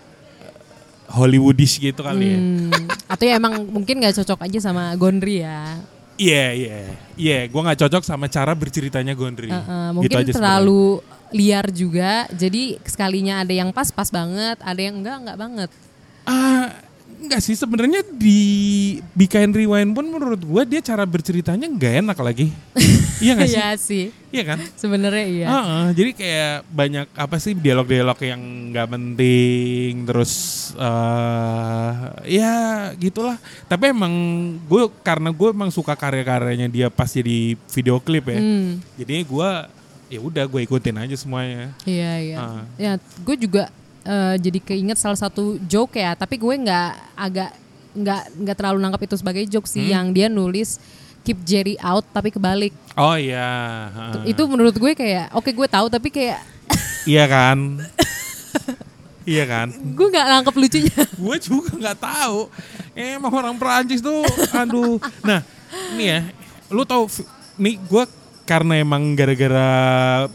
Hollywoodish 1.14 1.78
gitu 1.78 2.02
kali 2.02 2.34
ya. 2.34 2.38
Hmm, 2.40 2.72
atau 3.06 3.24
ya 3.24 3.34
emang 3.38 3.62
mungkin 3.70 4.02
nggak 4.02 4.18
cocok 4.24 4.50
aja 4.50 4.58
sama 4.58 4.90
Gondry 4.98 5.44
ya. 5.46 5.78
Iya 6.14 6.46
iya 6.54 6.78
iya, 7.18 7.38
gue 7.50 7.60
nggak 7.60 7.86
cocok 7.86 8.02
sama 8.06 8.30
cara 8.30 8.54
berceritanya 8.54 9.18
Gondry. 9.18 9.50
Heeh, 9.50 9.86
Gitu 9.90 9.94
mungkin 9.94 10.16
aja 10.22 10.32
terlalu 10.34 11.02
liar 11.34 11.66
juga. 11.74 12.30
Jadi 12.30 12.78
sekalinya 12.86 13.42
ada 13.42 13.50
yang 13.50 13.74
pas-pas 13.74 14.10
banget, 14.14 14.58
ada 14.62 14.80
yang 14.80 15.02
enggak 15.02 15.16
enggak 15.22 15.38
banget. 15.38 15.70
Ah, 16.24 16.70
enggak 17.24 17.40
sih 17.40 17.56
sebenarnya 17.56 18.04
di 18.12 18.38
Bikain 19.16 19.50
Rewind 19.50 19.96
pun 19.96 20.06
menurut 20.06 20.38
gue 20.38 20.62
dia 20.68 20.80
cara 20.84 21.08
berceritanya 21.08 21.64
nggak 21.66 21.94
enak 22.04 22.18
lagi. 22.20 22.52
iya 23.24 23.32
nggak 23.34 23.48
sih? 23.48 23.56
Iya 23.56 23.68
sih. 23.80 24.04
Iya 24.28 24.42
kan? 24.44 24.58
Sebenarnya 24.76 25.24
iya. 25.24 25.46
Heeh, 25.48 25.84
jadi 25.96 26.10
kayak 26.12 26.56
banyak 26.68 27.06
apa 27.16 27.36
sih 27.40 27.56
dialog-dialog 27.56 28.18
yang 28.20 28.40
nggak 28.70 28.88
penting 28.92 29.92
terus 30.04 30.32
eh 30.76 31.92
ya 32.28 32.54
gitulah. 32.94 33.40
Tapi 33.66 33.90
emang 33.90 34.12
gue 34.68 34.92
karena 35.00 35.32
gue 35.32 35.48
emang 35.50 35.70
suka 35.72 35.96
karya-karyanya 35.96 36.68
dia 36.68 36.86
pas 36.92 37.08
jadi 37.08 37.56
video 37.56 37.96
klip 37.98 38.28
ya. 38.28 38.38
Hmm, 38.38 38.84
Jadinya 39.00 39.24
gue 39.24 39.50
ya 40.12 40.20
udah 40.20 40.44
gue 40.46 40.60
ikutin 40.62 41.00
aja 41.00 41.16
semuanya. 41.16 41.72
iya 41.88 42.12
iya. 42.20 42.36
Ah. 42.38 42.62
Ya, 42.76 42.92
gue 43.00 43.36
juga 43.40 43.72
eh, 44.04 44.36
jadi 44.36 44.58
keinget 44.60 44.96
salah 44.96 45.16
satu 45.16 45.56
joke 45.62 45.96
ya, 45.96 46.12
tapi 46.12 46.36
gue 46.36 46.54
nggak 46.54 46.90
agak 47.14 47.50
nggak 47.94 48.22
nggak 48.36 48.56
terlalu 48.56 48.78
nangkap 48.78 49.02
itu 49.02 49.16
sebagai 49.16 49.44
joke 49.46 49.64
Hmm. 49.64 49.74
sih 49.74 49.84
yang 49.88 50.10
dia 50.10 50.26
nulis 50.26 50.76
keep 51.20 51.40
Jerry 51.40 51.74
out 51.78 52.04
tapi 52.06 52.28
kebalik. 52.28 52.74
Oh 52.94 53.14
iya. 53.14 53.48
ha. 53.88 54.04
Itu 54.22 54.44
menurut 54.44 54.74
gue 54.74 54.92
kayak 54.92 55.32
oke 55.32 55.48
gue 55.48 55.66
tahu 55.66 55.86
tapi 55.88 56.08
kayak 56.08 56.42
Iya 57.06 57.24
kan? 57.26 57.58
iya 59.24 59.44
kan? 59.44 59.68
gue 59.72 60.06
nggak 60.06 60.26
nangkep 60.26 60.54
lucunya. 60.54 61.02
gue 61.22 61.36
juga 61.38 61.70
nggak 61.72 61.98
tahu. 61.98 62.38
Emang 62.92 63.32
orang 63.32 63.56
Perancis 63.56 63.98
tuh, 63.98 64.20
aduh. 64.52 65.00
Nah, 65.20 65.40
ini 65.90 66.04
ya, 66.06 66.20
lu 66.68 66.84
tahu, 66.84 67.08
fi- 67.08 67.26
nih 67.56 67.80
gue 67.80 68.04
karena 68.44 68.76
emang 68.76 69.16
gara-gara 69.16 69.68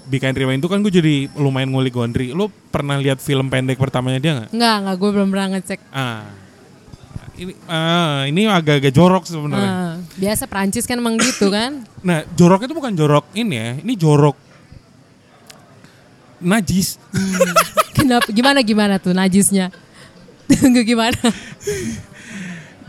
Bikin 0.10 0.34
Rewind 0.34 0.62
itu 0.66 0.70
kan 0.70 0.82
gue 0.82 0.90
jadi 0.90 1.30
lumayan 1.38 1.70
ngulik 1.70 1.94
Gondry. 1.94 2.34
Lu 2.34 2.50
pernah 2.74 2.98
lihat 2.98 3.22
film 3.22 3.48
pendek 3.54 3.78
pertamanya 3.78 4.18
dia 4.18 4.32
nggak? 4.34 4.50
Nggak 4.50 4.76
nggak 4.82 4.96
gue 4.98 5.10
belum 5.14 5.28
pernah 5.30 5.48
ngecek. 5.58 5.80
Ah, 5.94 6.26
ini, 7.38 7.54
ah, 7.70 8.26
ini 8.26 8.50
agak-agak 8.50 8.94
jorok 8.94 9.24
sebenarnya. 9.30 9.70
Ah, 9.72 9.94
biasa 10.18 10.44
Prancis 10.50 10.90
kan 10.90 10.98
emang 10.98 11.16
gitu 11.22 11.48
kan. 11.56 11.86
Nah, 12.02 12.26
jorok 12.34 12.66
itu 12.66 12.74
bukan 12.74 12.94
jorok 12.98 13.30
ini 13.38 13.56
ya, 13.56 13.70
ini 13.80 13.94
jorok 13.94 14.36
najis. 16.42 16.98
Kenapa? 17.94 18.28
Gimana 18.34 18.60
gimana 18.66 18.96
tuh 18.98 19.14
najisnya? 19.14 19.70
Tunggu 20.50 20.82
gimana? 20.82 21.20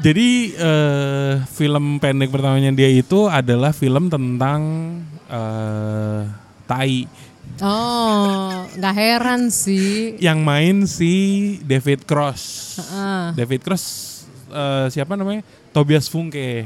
Jadi 0.00 0.56
eh, 0.56 1.34
film 1.52 2.00
pendek 2.00 2.32
pertamanya 2.32 2.72
dia 2.72 2.88
itu 2.88 3.28
adalah 3.28 3.76
film 3.76 4.08
tentang 4.08 4.60
eh, 5.28 6.20
tai. 6.64 7.04
Oh, 7.60 8.64
nggak 8.80 8.94
heran 8.96 9.52
sih. 9.52 10.16
Yang 10.16 10.38
main 10.40 10.76
si 10.88 11.14
David 11.60 12.08
Cross. 12.08 12.42
Heeh. 12.80 13.24
David 13.36 13.60
Cross 13.60 13.84
eh, 14.48 14.86
siapa 14.88 15.20
namanya? 15.20 15.44
Tobias 15.70 16.08
Funke. 16.08 16.64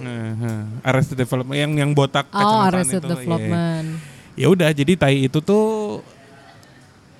Nah, 0.00 0.64
Arrested 0.80 1.18
Development 1.20 1.58
yang 1.58 1.72
yang 1.76 1.90
botak 1.92 2.24
Oh, 2.32 2.64
Arrested 2.64 3.04
itu, 3.04 3.06
iya. 3.06 3.12
Development. 3.20 3.86
Ya 4.32 4.46
udah, 4.48 4.70
jadi 4.72 4.96
tai 4.96 5.28
itu 5.28 5.38
tuh 5.44 6.00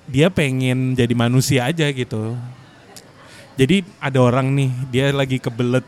dia 0.09 0.33
pengen 0.33 0.97
jadi 0.97 1.13
manusia 1.13 1.69
aja 1.69 1.85
gitu. 1.93 2.33
Jadi 3.55 3.83
ada 3.97 4.19
orang 4.19 4.51
nih, 4.51 4.69
dia 4.89 5.05
lagi 5.11 5.37
kebelet. 5.37 5.83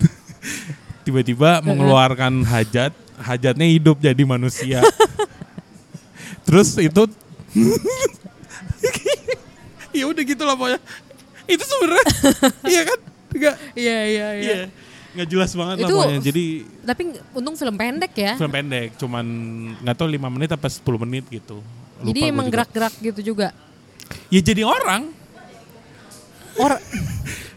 Tiba-tiba 1.06 1.60
mengeluarkan 1.60 2.42
hajat, 2.42 2.92
hajatnya 3.16 3.66
hidup 3.66 3.98
jadi 3.98 4.22
manusia. 4.22 4.80
Terus 6.46 6.76
itu 6.76 7.02
ya 9.96 10.04
udah 10.06 10.22
gitu 10.22 10.42
lah 10.42 10.54
pokoknya. 10.54 10.80
Itu 11.46 11.64
sebenarnya 11.66 12.06
iya 12.64 12.82
kan? 12.84 12.98
Enggak. 13.30 13.54
Iya 13.74 13.98
iya 14.06 14.28
Iya. 14.34 14.58
Nggak 15.10 15.28
jelas 15.28 15.50
banget 15.52 15.74
lah 15.76 15.86
Itu- 15.86 15.96
pokoknya. 15.96 16.18
Jadi 16.22 16.44
Tapi 16.86 17.02
untung 17.34 17.54
film 17.54 17.74
pendek 17.74 18.12
ya. 18.14 18.32
film 18.34 18.50
pendek, 18.50 18.88
cuman 18.96 19.24
nggak 19.82 19.96
tahu 19.96 20.08
5 20.08 20.30
menit 20.30 20.50
apa 20.50 20.66
10 20.66 20.82
menit 20.98 21.24
gitu. 21.26 21.58
Lupa 22.00 22.06
Jadi 22.06 22.20
emang 22.24 22.46
gerak-gerak 22.48 22.94
gitu 23.00 23.20
juga. 23.34 23.48
Ya 24.30 24.40
jadi 24.40 24.62
orang. 24.62 25.10
Or 26.56 26.74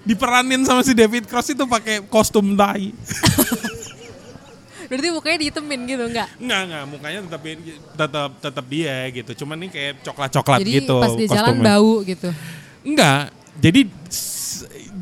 Diperanin 0.03 0.67
sama 0.67 0.83
si 0.83 0.91
David 0.91 1.31
Cross 1.31 1.55
itu 1.55 1.63
pakai 1.63 2.03
kostum 2.03 2.59
tai. 2.59 2.91
berarti 4.83 5.09
mukanya 5.09 5.37
dihitemin 5.39 5.79
gitu 5.87 6.03
enggak? 6.05 6.27
Enggak, 6.37 6.61
enggak, 6.67 6.83
mukanya 6.85 7.19
tetap 7.23 7.41
tetap 7.95 8.31
tetap 8.37 8.65
dia 8.67 8.95
gitu. 9.09 9.31
Cuman 9.41 9.63
ini 9.63 9.71
kayak 9.71 10.03
coklat-coklat 10.03 10.59
Jadi 10.59 10.71
gitu 10.75 10.95
pas 10.99 11.15
dia 11.15 11.27
jalan 11.31 11.55
bau 11.63 12.03
gitu. 12.03 12.29
Enggak. 12.83 13.31
Jadi 13.57 13.81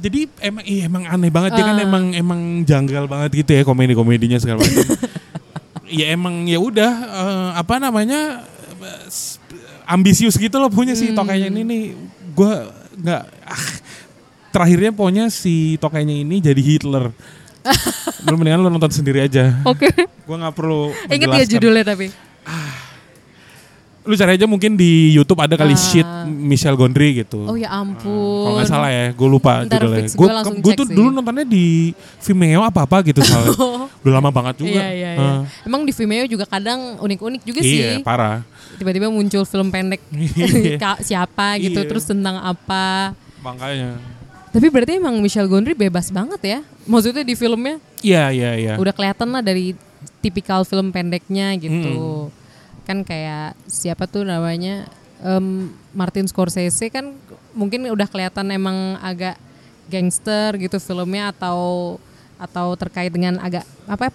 jadi 0.02 0.20
emang 0.40 0.64
iya, 0.66 0.82
emang 0.86 1.04
aneh 1.06 1.34
banget 1.34 1.58
dia 1.58 1.66
kan 1.66 1.78
Ah. 1.78 1.84
emang 1.84 2.06
emang 2.14 2.42
janggal 2.62 3.10
banget 3.10 3.42
gitu 3.42 3.52
ya 3.58 3.62
komedi-komedinya 3.66 4.38
segala 4.38 4.62
macam. 4.62 4.86
ya 6.00 6.06
emang 6.14 6.46
ya 6.46 6.62
udah 6.62 6.92
eh, 7.02 7.50
apa 7.58 7.82
namanya 7.82 8.46
eh, 8.80 9.06
ambisius 9.90 10.38
gitu 10.38 10.62
loh 10.62 10.70
punya 10.70 10.94
si 10.94 11.10
Hmm. 11.10 11.18
tokainya 11.18 11.50
ini 11.50 11.62
nih. 11.66 11.84
Gua 12.32 12.70
nggak 12.94 13.24
ah, 13.44 13.64
terakhirnya 14.50 14.92
pokoknya 14.92 15.26
si 15.28 15.78
tokainya 15.78 16.14
ini 16.14 16.40
jadi 16.40 16.60
Hitler. 16.60 17.12
lu 18.26 18.36
mendingan 18.36 18.60
lu 18.60 18.70
nonton 18.70 18.90
sendiri 18.90 19.22
aja. 19.22 19.54
Oke. 19.64 19.88
Gua 20.26 20.38
nggak 20.38 20.56
perlu 20.56 20.90
Ingat 21.08 21.30
ya 21.40 21.46
judulnya 21.48 21.86
tapi. 21.86 22.10
Lu 24.02 24.18
cari 24.18 24.34
aja 24.34 24.50
mungkin 24.50 24.74
di 24.74 25.14
YouTube 25.14 25.38
ada 25.38 25.54
kali 25.54 25.78
Ah. 25.78 25.78
shit 25.78 26.08
Michelle 26.26 26.74
Gondry 26.74 27.22
gitu. 27.22 27.46
Oh 27.46 27.54
ya 27.54 27.70
ampun. 27.70 28.50
Kalau 28.50 28.58
nggak 28.58 28.66
salah 28.66 28.90
ya, 28.90 29.14
gue 29.14 29.28
lupa 29.30 29.62
Ntar 29.62 29.78
judulnya. 29.78 30.10
Gue 30.10 30.26
gue 30.26 30.54
gue 30.58 30.74
tuh 30.74 30.88
sih. 30.90 30.96
dulu 30.98 31.14
nontonnya 31.14 31.46
di 31.46 31.94
Vimeo 32.26 32.66
apa 32.66 32.90
apa 32.90 33.06
gitu 33.06 33.22
soalnya. 33.22 33.54
Udah 34.02 34.14
lama 34.18 34.34
banget 34.34 34.66
juga. 34.66 34.82
Iya 34.82 34.88
iya 34.90 35.10
iya. 35.14 35.22
Hah. 35.22 35.42
Emang 35.62 35.86
di 35.86 35.94
Vimeo 35.94 36.26
juga 36.26 36.50
kadang 36.50 36.98
unik-unik 36.98 37.42
juga 37.46 37.60
Iya, 37.62 38.02
sih. 38.02 38.02
parah. 38.02 38.42
Tiba-tiba 38.82 39.14
muncul 39.14 39.46
film 39.46 39.70
pendek 39.70 40.02
siapa 41.08 41.62
gitu 41.62 41.86
Iya. 41.86 41.88
terus 41.88 42.10
tentang 42.10 42.42
apa. 42.42 43.14
Makanya. 43.46 44.02
Tapi 44.52 44.68
berarti 44.68 44.98
emang 44.98 45.22
Michelle 45.22 45.46
Gondry 45.48 45.78
bebas 45.78 46.10
banget 46.10 46.42
ya. 46.42 46.60
Maksudnya 46.84 47.22
di 47.22 47.38
filmnya 47.38 47.78
Iya, 48.02 48.34
iya, 48.34 48.52
iya. 48.58 48.74
udah 48.76 48.92
kelihatan 48.92 49.30
lah 49.30 49.40
dari 49.40 49.78
tipikal 50.20 50.66
film 50.66 50.90
pendeknya 50.90 51.54
gitu. 51.56 52.28
Kan 52.84 53.06
kayak 53.06 53.54
siapa 53.70 54.10
tuh 54.10 54.26
namanya 54.26 54.90
Em, 55.22 55.70
Martin 55.94 56.26
Scorsese 56.26 56.90
kan 56.90 57.14
mungkin 57.54 57.86
udah 57.86 58.10
kelihatan 58.10 58.50
emang 58.50 58.98
agak 58.98 59.38
gangster 59.86 60.58
gitu 60.58 60.82
filmnya 60.82 61.30
atau 61.30 62.02
atau 62.42 62.74
terkait 62.74 63.14
dengan 63.14 63.38
agak 63.38 63.62
apa 63.86 64.10
ya, 64.10 64.12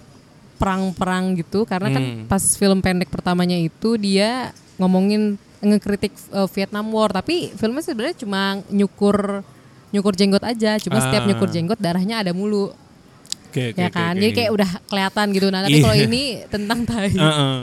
perang-perang 0.57 1.37
gitu 1.37 1.63
karena 1.63 1.89
kan 1.89 2.03
Hmm. 2.03 2.25
pas 2.25 2.41
film 2.51 2.79
pendek 2.79 3.07
pertamanya 3.07 3.55
itu 3.55 3.95
dia 3.95 4.49
ngomongin 4.75 5.37
ngekritik 5.59 6.13
eh, 6.13 6.49
Vietnam 6.51 6.89
War 6.89 7.09
tapi 7.09 7.49
filmnya 7.53 7.81
sebenarnya 7.81 8.17
cuma 8.17 8.41
nyukur 8.67 9.41
nyukur 9.89 10.13
jenggot 10.13 10.43
aja 10.43 10.75
cuma 10.77 10.99
setiap 10.99 11.23
Ah. 11.23 11.27
nyukur 11.27 11.47
jenggot 11.47 11.77
darahnya 11.77 12.19
ada 12.19 12.29
mulu 12.31 12.69
Oke, 13.47 13.71
oke, 13.71 13.79
ya 13.79 13.87
kan 13.87 14.13
oke. 14.13 14.19
jadi 14.19 14.31
kayak 14.35 14.51
udah 14.51 14.69
kelihatan 14.85 15.25
gitu 15.31 15.47
nah 15.47 15.61
tapi 15.61 15.73
Iya. 15.73 15.83
kalau 15.83 15.97
ini 15.97 16.21
tentang 16.47 16.79
tai 16.83 17.09
Heeh. 17.09 17.55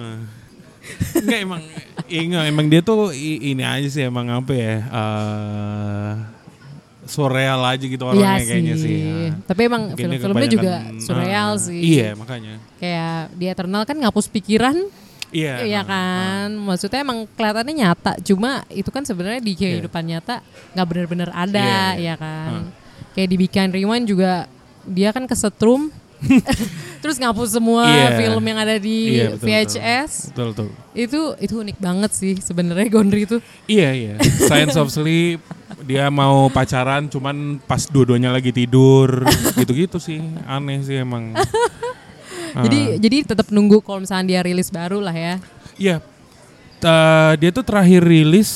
Enggak 1.16 1.38
emang 1.40 1.62
iya, 2.06 2.20
enggak, 2.22 2.44
emang 2.46 2.66
dia 2.66 2.80
tuh 2.80 3.08
ini 3.14 3.62
aja 3.62 3.86
sih 3.86 4.02
emang 4.02 4.28
apa 4.28 4.52
ya? 4.52 4.74
eh 4.84 6.12
surreal 7.06 7.60
aja 7.62 7.84
gitu 7.84 8.02
orangnya 8.04 8.40
Iya 8.40 8.46
kayaknya 8.48 8.74
sih. 8.76 8.88
sih. 8.88 8.98
ya. 9.00 9.32
Tapi 9.44 9.60
emang 9.68 9.82
film-filmnya 9.92 10.48
juga 10.50 10.74
kebanyakan, 10.80 11.04
surreal 11.04 11.50
ah, 11.52 11.60
sih. 11.60 11.80
Iya, 11.80 12.08
makanya. 12.16 12.54
Kayak 12.80 13.18
di 13.36 13.44
Eternal 13.48 13.82
kan 13.84 13.96
ngapus 14.00 14.26
pikiran, 14.32 14.76
Iya. 15.34 15.54
iya 15.66 15.80
ah, 15.82 15.84
kan. 15.84 16.48
Maksudnya 16.54 17.00
emang 17.02 17.18
kelihatannya 17.34 17.74
nyata, 17.74 18.12
cuma 18.22 18.62
itu 18.70 18.90
kan 18.94 19.02
sebenarnya 19.02 19.42
di 19.42 19.52
kehidupan 19.58 20.04
nyata 20.06 20.40
nggak 20.72 20.86
benar-benar 20.86 21.30
ada, 21.34 21.98
Iya, 21.98 22.14
iya. 22.14 22.14
ya 22.14 22.14
kan. 22.16 22.52
Kayak 23.14 23.28
di 23.30 23.36
Bikin 23.38 23.68
Rewind 23.70 24.06
juga 24.06 24.46
dia 24.84 25.10
kan 25.10 25.24
kesetrum, 25.26 25.90
terus 27.04 27.20
ngapus 27.20 27.60
semua 27.60 27.84
Iya. 27.84 28.08
film 28.16 28.44
yang 28.46 28.58
ada 28.58 28.76
di 28.80 29.20
Iya, 29.20 29.36
betul, 29.36 29.46
VHS. 29.46 30.12
Betul, 30.32 30.46
betul. 30.54 30.68
Itu 30.94 31.20
itu 31.36 31.54
unik 31.60 31.78
banget 31.82 32.10
sih 32.16 32.34
sebenarnya 32.40 32.88
Gondry 32.88 33.28
itu. 33.28 33.38
Iya 33.68 33.90
iya. 33.92 34.14
Science 34.22 34.78
of 34.78 34.88
Sleep 34.88 35.42
dia 35.84 36.08
mau 36.08 36.48
pacaran 36.48 37.06
cuman 37.06 37.36
pas 37.60 37.84
dua-duanya 37.84 38.28
lagi 38.28 38.50
tidur 38.50 39.22
gitu-gitu 39.58 39.96
sih 39.98 40.18
aneh 40.44 40.80
sih 40.80 40.98
emang. 40.98 41.32
Jadi 42.54 42.80
Ah. 42.86 42.96
jadi 42.96 43.16
tetap 43.26 43.50
nunggu 43.50 43.82
kalau 43.82 43.98
misalnya 43.98 44.26
dia 44.28 44.40
rilis 44.40 44.70
baru 44.70 45.02
lah 45.02 45.10
ya. 45.10 45.34
Iya. 45.74 45.96
Eh, 46.78 47.32
dia 47.36 47.50
tuh 47.50 47.62
terakhir 47.62 47.98
rilis 48.00 48.50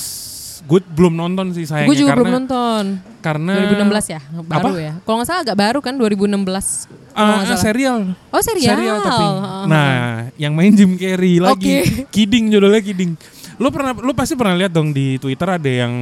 gue 0.60 0.78
belum 0.84 1.16
nonton 1.16 1.50
sih 1.50 1.64
sayangnya 1.64 1.88
Gue 1.88 1.96
juga 1.96 2.12
karena 2.12 2.22
belum 2.22 2.36
nonton. 2.36 2.84
karena 3.18 3.52
2016 3.72 4.06
ya, 4.08 4.20
baru 4.38 4.68
Apa? 4.68 4.78
ya. 4.78 4.92
Kalau 5.00 5.16
nggak 5.16 5.26
salah 5.26 5.42
agak 5.42 5.56
baru 5.56 5.78
kan 5.80 5.94
2016. 5.96 6.86
kalau 7.08 7.24
Ah, 7.26 7.34
ah, 7.34 7.42
salah. 7.42 7.58
serial. 7.58 7.98
Oh 8.28 8.38
serial. 8.38 8.76
tapi. 9.00 9.24
Heeh. 9.24 9.64
Nah, 9.66 9.96
yang 10.36 10.52
main 10.52 10.70
Jim 10.70 10.94
Carrey 10.94 11.40
lagi. 11.40 11.56
Oke. 11.58 11.78
Kidding 12.08 12.52
judulnya 12.52 12.78
Kidding. 12.78 13.16
Lu 13.58 13.68
pernah 13.74 13.90
lu 13.90 14.14
pasti 14.14 14.38
pernah 14.38 14.54
lihat 14.54 14.70
dong 14.70 14.94
di 14.94 15.18
Twitter 15.18 15.58
ada 15.58 15.70
yang 15.70 15.94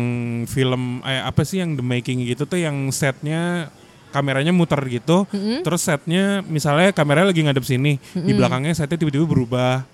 film 0.45 1.01
eh, 1.01 1.25
apa 1.25 1.41
sih 1.41 1.65
yang 1.65 1.73
The 1.73 1.85
Making 1.85 2.29
gitu 2.29 2.45
tuh 2.45 2.61
yang 2.61 2.93
setnya 2.93 3.73
kameranya 4.13 4.53
muter 4.53 4.81
gitu. 4.89 5.29
Terus 5.65 5.81
setnya 5.85 6.45
misalnya 6.45 6.93
kameranya 6.93 7.33
lagi 7.33 7.41
ngadep 7.45 7.65
sini, 7.65 8.01
di 8.13 8.33
belakangnya 8.33 8.73
setnya 8.77 8.97
tiba-tiba 9.01 9.25
berubah. 9.29 9.85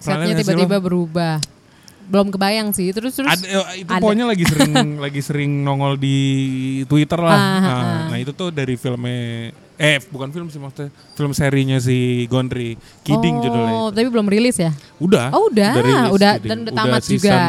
Setnya 0.00 0.36
tiba-tiba 0.40 0.76
berubah. 0.80 1.36
Belum 2.10 2.28
kebayang 2.32 2.74
sih. 2.74 2.90
Terus 2.90 3.14
terus. 3.14 3.30
Ada, 3.30 3.44
eh, 3.46 3.86
itu 3.86 3.92
ada. 3.92 4.02
pokoknya 4.02 4.26
lagi 4.26 4.44
sering 4.44 4.72
lagi 5.04 5.20
sering 5.22 5.52
nongol 5.62 5.94
di 5.94 6.18
Twitter 6.90 7.20
lah. 7.20 7.38
Ah, 7.38 7.60
nah, 7.60 7.70
ah. 7.70 8.00
nah, 8.10 8.18
itu 8.18 8.32
tuh 8.34 8.50
dari 8.50 8.74
filmnya 8.74 9.54
eh 9.80 9.96
bukan 10.12 10.28
film 10.28 10.46
sih 10.46 10.60
maksudnya 10.60 10.92
film 11.16 11.32
serinya 11.32 11.80
si 11.80 12.28
Gondry 12.28 12.76
Kidding 13.00 13.32
oh, 13.32 13.42
judulnya. 13.42 13.74
tapi 13.90 14.06
belum 14.06 14.28
rilis 14.28 14.60
ya? 14.60 14.76
Udah. 15.00 15.32
Oh, 15.32 15.48
udah. 15.48 15.72
rilis 15.80 16.12
Udah, 16.12 16.32
Kidding. 16.36 16.50
dan 16.52 16.58
udah 16.62 16.74
tamat 16.76 17.00
juga. 17.00 17.32
season 17.32 17.44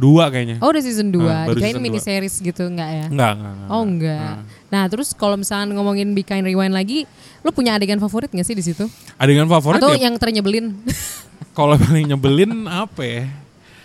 2 0.00 0.32
kayaknya. 0.34 0.56
Oh 0.58 0.68
udah 0.68 0.82
season 0.82 1.08
2, 1.08 1.22
Ah, 1.22 1.46
baru 1.46 1.54
dikirain 1.54 1.70
season 1.70 1.82
mini 1.82 1.98
dua. 2.00 2.06
series 2.08 2.34
gitu 2.36 2.62
enggak 2.66 2.90
ya? 2.90 3.06
Enggak, 3.06 3.32
enggak, 3.36 3.52
enggak. 3.54 3.68
Oh 3.70 3.82
enggak. 3.84 4.34
Nah 4.70 4.82
terus 4.86 5.08
kalau 5.12 5.36
misalnya 5.38 5.70
ngomongin 5.70 6.10
Be 6.10 6.22
Kind 6.22 6.42
Rewind 6.42 6.74
lagi, 6.74 7.06
lo 7.40 7.50
punya 7.50 7.78
adegan 7.78 7.98
favorit 7.98 8.26
gak 8.26 8.42
sih 8.42 8.56
di 8.56 8.64
situ? 8.64 8.90
Adegan 9.14 9.46
favorit 9.46 9.78
Atau 9.78 9.94
ya, 9.94 10.10
yang 10.10 10.18
ternyebelin? 10.18 10.74
kalau 11.58 11.78
paling 11.78 12.10
nyebelin 12.10 12.66
apa 12.66 13.02
ya? 13.02 13.24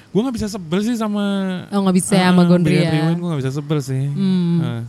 Gue 0.09 0.21
gak 0.23 0.33
bisa 0.33 0.47
sebel 0.47 0.79
sih 0.81 0.95
sama 0.95 1.21
oh 1.69 1.79
nggak 1.83 1.97
bisa 1.99 2.15
ya 2.15 2.31
sama 2.31 2.41
Ah, 2.41 2.47
Gondry 2.47 2.79
ya? 2.79 2.89
Rewind 2.89 3.19
gue 3.19 3.29
gak 3.29 3.41
bisa 3.43 3.51
sebel 3.53 3.77
sih. 3.83 4.03
Hmm. 4.09 4.57
Ah. 4.63 4.81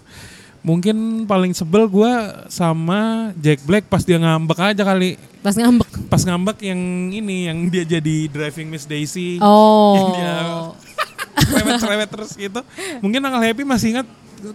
Mungkin 0.67 0.97
paling 1.31 1.55
sebel 1.55 1.87
gue 1.87 2.13
sama 2.51 3.31
Jack 3.39 3.63
Black 3.63 3.87
pas 3.87 4.03
dia 4.03 4.19
ngambek 4.19 4.59
aja 4.59 4.83
kali. 4.83 5.15
Pas 5.39 5.55
ngambek. 5.55 5.87
Pas 6.11 6.23
ngambek 6.27 6.59
yang 6.67 6.81
ini, 7.15 7.47
yang 7.47 7.71
dia 7.71 7.87
jadi 7.87 8.27
driving 8.27 8.67
Miss 8.67 8.83
Daisy. 8.83 9.39
Oh. 9.39 9.95
Yang 9.95 10.11
dia 10.19 10.35
cerewet-cerewet 11.47 12.09
terus 12.11 12.35
gitu. 12.35 12.61
Mungkin 12.99 13.23
Uncle 13.23 13.47
Happy 13.47 13.63
masih 13.63 13.95
ingat, 13.95 14.07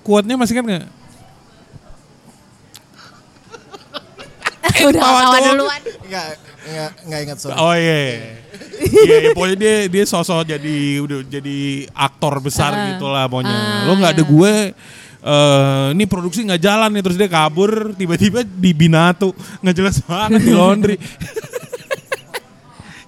kuatnya 0.03 0.35
masih 0.35 0.59
ingat 0.59 0.65
gak? 0.67 0.85
Udah 4.91 4.99
ketawa 4.99 5.37
duluan. 5.47 5.81
Enggak, 6.03 6.25
enggak, 6.67 6.91
enggak 7.07 7.19
ingat 7.23 7.37
sorry. 7.39 7.55
Oh 7.55 7.71
iya. 7.71 7.99
Iya, 8.81 9.15
iya, 9.23 9.29
pokoknya 9.31 9.57
dia 9.57 9.75
dia 9.87 10.03
sosok 10.03 10.43
jadi 10.43 10.75
udah 10.99 11.19
jadi 11.23 11.59
aktor 11.93 12.41
besar 12.41 12.73
Ah. 12.73 12.83
gitu 12.91 13.05
lah 13.07 13.29
pokoknya. 13.29 13.53
Ah, 13.55 13.85
Lo 13.87 13.93
nggak 13.95 14.11
ada 14.17 14.23
iya. 14.25 14.31
gue 14.33 14.53
eh 15.21 15.87
ini 15.93 16.03
produksi 16.05 16.41
nggak 16.41 16.57
jalan 16.59 16.89
nih 16.89 17.03
terus 17.05 17.17
dia 17.17 17.29
kabur 17.29 17.93
tiba-tiba 17.93 18.41
di 18.41 18.71
Binatu 18.73 19.29
nggak 19.61 19.75
jelas 19.75 20.01
banget 20.01 20.41
di 20.41 20.51
laundry. 20.51 20.97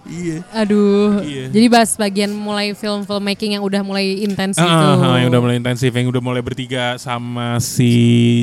iya. 0.03 0.43
Aduh. 0.53 1.23
Iya. 1.23 1.45
Jadi 1.49 1.65
bahas 1.71 1.95
bagian 1.95 2.29
mulai 2.29 2.75
film 2.75 3.01
filmmaking 3.01 3.57
yang 3.57 3.63
udah 3.63 3.81
mulai 3.81 4.21
intens 4.21 4.59
gitu. 4.59 4.67
Ah, 4.67 4.99
ah, 4.99 5.15
yang 5.17 5.31
udah 5.31 5.41
mulai 5.41 5.55
intensif, 5.57 5.89
yang 5.89 6.05
udah 6.05 6.21
mulai 6.21 6.41
bertiga 6.43 6.99
sama 6.99 7.57
si 7.57 7.91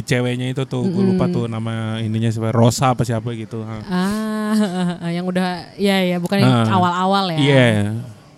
ceweknya 0.02 0.50
itu 0.50 0.64
tuh, 0.64 0.82
gue 0.82 1.04
lupa 1.04 1.28
tuh 1.28 1.46
nama 1.46 2.00
ininya 2.00 2.32
siapa, 2.32 2.50
Rosa 2.50 2.96
apa 2.96 3.04
siapa 3.04 3.30
gitu. 3.36 3.62
ah. 3.62 3.82
Ah, 3.86 5.10
yang 5.16 5.28
udah 5.28 5.76
ya 5.76 6.00
ya 6.02 6.16
bukan 6.18 6.42
yang 6.42 6.54
Ah. 6.66 6.74
awal-awal 6.74 7.24
ya. 7.36 7.38
Iya. 7.38 7.64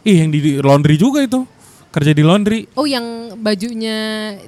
Ih, 0.03 0.17
yang 0.19 0.31
di 0.35 0.59
laundry 0.59 0.99
juga 0.99 1.23
itu. 1.23 1.47
Kerja 1.93 2.13
di 2.13 2.25
laundry. 2.25 2.65
Oh 2.73 2.89
yang 2.89 3.05
bajunya, 3.37 3.97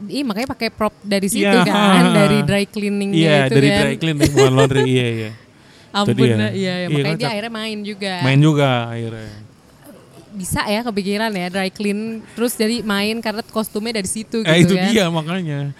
ih 0.03 0.25
makanya 0.25 0.49
pakai 0.49 0.69
prop 0.69 0.97
dari 0.99 1.29
situ 1.29 1.45
Iya, 1.45 1.61
kan, 1.63 2.05
dari 2.11 2.41
dry 2.41 2.65
cleaningnya 2.65 3.15
Iya, 3.15 3.37
itu 3.45 3.53
dari 3.55 3.69
kan. 3.69 3.81
dry 3.81 3.95
cleaning 3.95 4.31
bukan 4.33 4.53
laundry. 4.55 4.83
iya, 4.97 5.07
iya. 5.07 5.31
Ampun, 5.93 6.17
dia. 6.17 6.27
iya, 6.27 6.49
iya. 6.51 6.75
Iya, 6.81 6.87
makanya 6.89 7.05
dia 7.05 7.15
kocak. 7.21 7.31
akhirnya 7.31 7.53
main 7.53 7.79
juga. 7.85 8.15
Main 8.25 8.41
juga 8.41 8.71
akhirnya. 8.89 9.31
Bisa 10.35 10.61
ya 10.65 10.81
kepikiran 10.83 11.31
ya 11.31 11.47
dry 11.47 11.71
clean, 11.71 12.01
terus 12.33 12.57
jadi 12.57 12.83
main 12.83 13.21
karena 13.21 13.45
kostumnya 13.45 13.95
dari 13.95 14.09
situ 14.09 14.41
gitu 14.41 14.51
Eh, 14.51 14.65
itu 14.65 14.75
kan. 14.75 14.91
dia 14.91 15.05
makanya. 15.07 15.71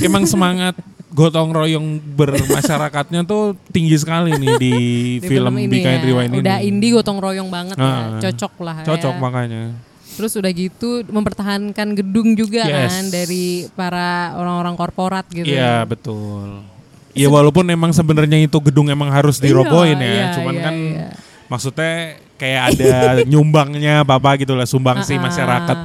Emang 0.00 0.24
semangat 0.24 0.74
gotong 1.08 1.52
royong 1.52 2.00
bermasyarakatnya 2.10 3.22
tuh 3.22 3.52
tinggi 3.68 3.94
sekali 3.94 4.32
nih 4.32 4.52
di, 4.56 4.72
Di 5.20 5.28
film, 5.28 5.54
ini 5.54 5.68
Be 5.68 5.78
Kind 5.78 6.00
ya, 6.00 6.08
Rewind 6.08 6.32
ini. 6.32 6.40
Udah 6.40 6.58
indie 6.58 6.90
gotong 6.90 7.20
royong 7.20 7.46
banget 7.46 7.76
Ah, 7.76 8.16
ya, 8.16 8.26
cocok 8.26 8.52
lah 8.58 8.76
Cocok 8.82 9.14
ya. 9.14 9.20
makanya. 9.20 9.64
Terus 10.22 10.38
udah 10.38 10.52
gitu 10.54 11.02
mempertahankan 11.10 11.98
gedung 11.98 12.38
juga 12.38 12.62
Yes. 12.62 12.94
kan 12.94 13.04
dari 13.10 13.66
para 13.74 14.38
orang-orang 14.38 14.78
korporat 14.78 15.26
gitu. 15.28 15.50
Iya, 15.50 15.82
betul. 15.82 16.62
Ya 17.10 17.26
walaupun 17.26 17.66
emang 17.66 17.90
sebenarnya 17.90 18.38
itu 18.38 18.54
gedung 18.62 18.86
emang 18.86 19.10
harus 19.10 19.42
dirobohin 19.42 19.98
ya, 19.98 20.06
iya, 20.06 20.26
cuman 20.32 20.54
iya, 20.54 20.62
kan 20.62 20.74
iya. 20.78 21.08
maksudnya 21.44 21.94
kayak 22.38 22.62
ada 22.70 22.92
nyumbangnya 23.34 24.06
apa 24.06 24.38
gitu 24.38 24.54
lah, 24.54 24.62
sumbangsi 24.62 25.18
Ah, 25.18 25.18
ah. 25.18 25.24
masyarakat. 25.26 25.78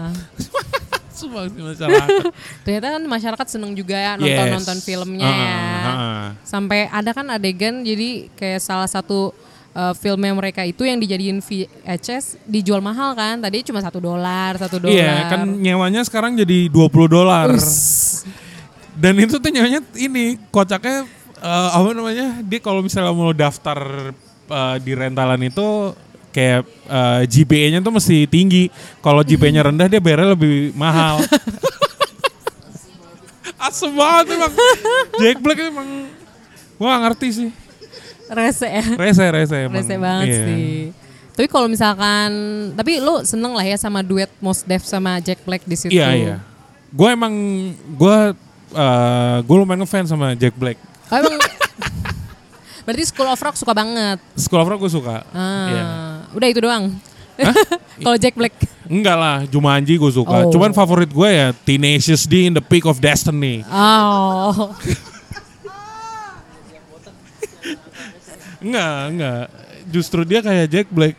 sumbangsi 1.20 1.60
masyarakat. 1.60 2.24
Ternyata 2.62 2.88
kan 2.94 3.04
masyarakat 3.04 3.48
seneng 3.50 3.74
juga 3.74 3.98
ya 3.98 4.14
nonton-nonton 4.16 4.78
filmnya 4.80 5.26
ya. 5.26 5.58
ah. 5.84 6.26
Sampai 6.46 6.86
ada 6.88 7.10
kan 7.10 7.26
adegan 7.28 7.82
jadi 7.82 8.30
kayak 8.38 8.62
salah 8.62 8.88
satu 8.88 9.34
uh, 9.78 9.94
filmnya 9.94 10.34
mereka 10.34 10.66
itu 10.66 10.82
yang 10.82 10.98
dijadiin 10.98 11.38
VHS 11.46 12.42
dijual 12.50 12.82
mahal 12.82 13.14
kan. 13.14 13.38
Tadi 13.38 13.62
cuma 13.70 13.80
satu 13.86 14.02
dolar, 14.02 14.58
satu 14.58 14.82
dolar. 14.82 14.98
Iya, 14.98 15.30
kan 15.30 15.46
nyewanya 15.46 16.02
sekarang 16.02 16.34
jadi 16.34 16.74
20 16.74 17.06
dolar. 17.06 17.54
Dan 18.98 19.14
itu 19.22 19.38
tuh 19.38 19.52
nyewanya 19.54 19.86
ini 19.94 20.42
kocaknya 20.50 21.06
eh, 21.38 21.70
apa 21.78 21.94
namanya? 21.94 22.42
Dia 22.42 22.58
kalau 22.58 22.82
misalnya 22.82 23.14
mau 23.14 23.30
daftar 23.30 24.10
eh, 24.50 24.76
di 24.82 24.92
rentalan 24.98 25.46
itu 25.46 25.94
kayak 26.34 26.66
eh, 26.90 27.22
GPA-nya 27.30 27.80
tuh 27.86 27.94
mesti 27.94 28.26
tinggi. 28.26 28.74
Kalau 29.06 29.22
GPA-nya 29.22 29.70
rendah 29.70 29.86
dia 29.86 30.02
bayarnya 30.02 30.34
lebih 30.34 30.74
mahal. 30.74 31.22
Asem 33.58 33.90
banget 33.94 34.38
emang. 34.38 34.54
Jack 35.18 35.38
Black 35.42 35.60
emang 35.62 35.90
gua 36.78 36.94
gak 36.94 37.02
ngerti 37.10 37.28
sih. 37.34 37.50
Rese 38.30 38.68
ya. 38.68 38.84
Rese, 38.96 39.26
rese 39.26 39.56
emang. 39.62 39.76
Rese 39.78 39.96
banget 39.96 40.28
Iya. 40.28 40.42
sih. 40.44 40.68
Tapi 41.32 41.48
kalau 41.48 41.68
misalkan, 41.68 42.30
tapi 42.74 42.98
lu 42.98 43.22
seneng 43.22 43.54
lah 43.54 43.62
ya 43.62 43.78
sama 43.78 44.02
duet 44.02 44.28
Mos 44.38 44.62
Def 44.62 44.82
sama 44.82 45.22
Jack 45.22 45.44
Black 45.44 45.62
di 45.64 45.76
situ. 45.76 45.94
Iya, 45.94 46.10
iya. 46.12 46.36
Gue 46.90 47.10
emang 47.10 47.34
gue 47.94 48.18
eh 48.70 49.38
gue 49.42 49.56
lumayan 49.56 49.80
ngefans 49.80 50.10
sama 50.10 50.34
Jack 50.34 50.56
Black. 50.56 50.76
Oh, 51.08 51.16
emang 51.16 51.38
Berarti 52.88 53.04
School 53.06 53.28
of 53.28 53.38
Rock 53.38 53.54
suka 53.54 53.72
banget. 53.72 54.18
School 54.34 54.60
of 54.60 54.68
Rock 54.68 54.80
gue 54.80 54.92
suka. 54.92 55.28
Ah, 55.30 55.68
Iya. 55.68 55.84
Udah 56.34 56.48
itu 56.48 56.60
doang. 56.60 56.86
Kalau 58.02 58.18
Jack 58.18 58.34
Black. 58.34 58.56
Enggak 58.88 59.14
lah, 59.14 59.38
Jumanji 59.46 59.94
gue 59.94 60.10
suka. 60.10 60.48
Oh. 60.48 60.50
Cuman 60.50 60.72
favorit 60.72 61.12
gue 61.12 61.30
ya 61.30 61.52
Tenacious 61.54 62.24
D 62.24 62.48
in 62.48 62.56
the 62.56 62.64
Peak 62.64 62.88
of 62.88 62.98
Destiny. 62.98 63.62
Oh. 63.68 64.72
Enggak, 68.62 69.00
enggak. 69.14 69.44
Justru 69.88 70.22
dia 70.28 70.40
kayak 70.44 70.66
Jack 70.68 70.88
Black. 70.90 71.16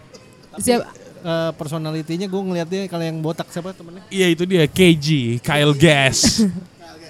Siap. 0.58 0.98
Eh, 1.18 1.50
personalitinya 1.58 2.30
gue 2.30 2.42
ngeliatnya 2.42 2.86
kalau 2.86 3.02
yang 3.02 3.18
botak 3.18 3.50
siapa 3.50 3.74
temennya? 3.74 4.06
Iya 4.06 4.26
itu 4.30 4.46
dia 4.46 4.64
KG, 4.70 5.38
Kyle 5.42 5.74
Gass. 5.74 6.46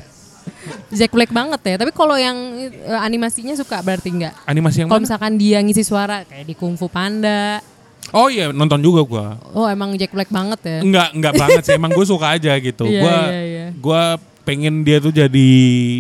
Jack 0.99 1.13
Black 1.13 1.29
banget 1.29 1.61
ya. 1.61 1.75
Tapi 1.85 1.93
kalau 1.93 2.17
yang 2.17 2.35
eh, 2.73 3.01
animasinya 3.05 3.53
suka 3.53 3.85
berarti 3.85 4.09
enggak? 4.09 4.35
Animasi 4.49 4.85
yang 4.85 4.89
Kalau 4.89 5.05
misalkan 5.05 5.37
dia 5.37 5.61
ngisi 5.61 5.85
suara 5.85 6.25
kayak 6.25 6.45
di 6.49 6.55
Kung 6.57 6.75
Fu 6.81 6.89
Panda. 6.89 7.61
Oh 8.09 8.33
iya 8.33 8.49
nonton 8.49 8.81
juga 8.81 9.05
gue. 9.05 9.27
Oh 9.53 9.69
emang 9.69 9.93
Jack 10.01 10.17
Black 10.17 10.33
banget 10.33 10.61
ya. 10.65 10.79
Enggak, 10.81 11.09
enggak 11.13 11.35
banget 11.37 11.63
sih. 11.69 11.77
Emang 11.77 11.93
gue 11.93 12.07
suka 12.09 12.33
aja 12.33 12.57
gitu. 12.57 12.89
Iya, 12.89 13.03
Gue 13.05 13.17
iya. 13.29 13.67
gua 13.77 14.03
pengen 14.49 14.81
dia 14.81 14.97
tuh 14.97 15.13
jadi 15.13 15.51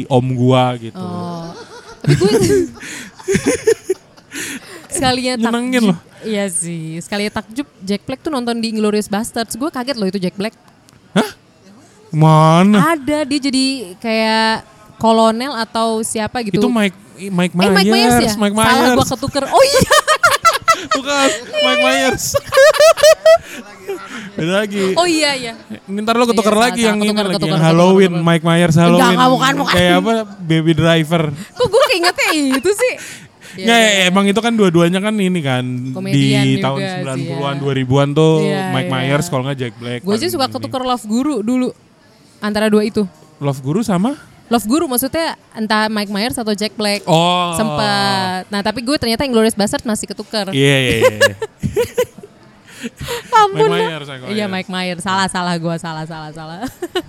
om 0.09 0.27
gua 0.33 0.81
gitu. 0.81 0.97
Oh. 0.97 1.53
Tapi 2.01 2.15
gue 2.17 2.33
sekalinya 4.99 5.33
Nyenengin 5.39 5.81
takjub. 5.81 5.89
loh. 5.95 5.99
Iya 6.21 6.45
sih. 6.51 6.99
Sekalinya 6.99 7.33
takjub 7.39 7.67
Jack 7.81 8.03
Black 8.03 8.21
tuh 8.21 8.29
nonton 8.29 8.59
di 8.59 8.75
Inglourious 8.75 9.07
Basterds. 9.07 9.55
Gue 9.55 9.71
kaget 9.71 9.95
loh 9.95 10.07
itu 10.07 10.19
Jack 10.19 10.35
Black. 10.35 10.55
Mana? 12.09 12.97
Ada 12.97 13.29
dia 13.29 13.39
jadi 13.39 13.67
kayak 14.01 14.65
kolonel 14.97 15.53
atau 15.53 16.01
siapa 16.01 16.41
gitu. 16.41 16.57
Itu 16.57 16.73
Mike 16.73 16.97
Mike 17.19 17.53
eh, 17.53 17.55
Myers, 17.59 17.75
Mike 17.77 17.93
Myers 17.93 18.17
ya? 18.17 18.33
Mike 18.39 18.55
Salah 18.57 18.81
Myers. 18.81 18.97
gue 18.97 19.07
ketuker. 19.13 19.45
Oh 19.45 19.63
iya. 19.63 19.93
Bukan, 20.97 21.29
Mike 21.61 21.83
Myers. 21.83 22.25
Beda 24.39 24.63
lagi. 24.63 24.95
Oh 24.95 25.05
iya 25.05 25.35
iya. 25.35 25.53
Ini 25.85 25.99
ntar 26.01 26.15
lo 26.15 26.25
ketuker 26.25 26.55
Iya, 26.55 26.63
lagi 26.63 26.81
salah, 26.81 26.89
yang 26.89 26.99
ini 27.03 27.11
ketuker, 27.11 27.27
lagi 27.27 27.35
ketuker, 27.35 27.51
yang 27.51 27.59
ketuker, 27.59 27.69
Halloween, 27.69 28.13
ketuker. 28.15 28.27
Mike 28.31 28.45
Myers 28.47 28.77
Halloween. 28.79 29.11
enggak, 29.11 29.31
bukan, 29.35 29.53
bukan. 29.59 29.75
Kayak 29.75 29.95
apa? 29.99 30.13
Baby 30.39 30.73
Driver. 30.73 31.23
Kok 31.59 31.67
gue 31.67 31.83
keingetnya 31.91 32.29
itu 32.57 32.71
sih? 32.73 32.93
Iya, 33.57 33.65
Nggak, 33.65 33.81
iya. 33.81 34.03
emang 34.13 34.25
itu 34.29 34.41
kan 34.45 34.53
dua-duanya 34.53 35.01
kan 35.01 35.15
ini 35.17 35.41
kan 35.41 35.65
Komedian 35.97 36.43
di 36.45 36.61
juga 36.61 36.65
tahun 36.69 36.79
sih, 36.79 37.01
90-an, 37.33 37.55
ya. 37.57 37.63
2000-an 37.65 38.09
tuh 38.13 38.35
Iya, 38.45 38.63
Mike 38.75 38.89
iya. 38.89 38.93
Myers 38.93 39.27
kalau 39.33 39.43
nggak 39.49 39.59
Jack 39.59 39.75
Black. 39.81 40.01
Gue 40.05 40.13
aja 40.13 40.21
paling 40.21 40.35
suka 40.35 40.47
ini. 40.47 40.55
ketuker 40.59 40.83
Love 40.85 41.07
Guru 41.09 41.35
dulu. 41.41 41.69
Antara 42.39 42.67
dua 42.69 42.83
itu. 42.85 43.03
Love 43.41 43.61
Guru 43.65 43.81
sama? 43.81 44.19
Love 44.49 44.65
Guru 44.65 44.85
maksudnya 44.89 45.37
entah 45.53 45.93
Mike 45.93 46.09
Myers 46.09 46.37
atau 46.37 46.53
Jack 46.53 46.73
Black. 46.77 47.05
Oh. 47.05 47.53
Sempet. 47.57 48.49
Nah 48.49 48.61
tapi 48.65 48.81
gue 48.81 48.97
ternyata 48.97 49.25
Inglourious 49.25 49.57
Basterds 49.57 49.85
masih 49.85 50.09
ketuker. 50.09 50.53
Iya, 50.53 50.77
iya, 50.81 50.95
iya. 51.05 51.35
Ampun 53.45 53.69
Mike. 53.69 53.87
Myers, 53.91 54.07
Mike 54.09 54.23
Iya 54.33 54.47
Myers. 54.47 54.53
Mike 54.53 54.71
Myers. 54.71 55.03
Salah 55.05 55.29
salah 55.29 55.55
gue 55.59 55.77
salah 55.77 56.05
salah 56.09 56.31
salah. 56.33 56.61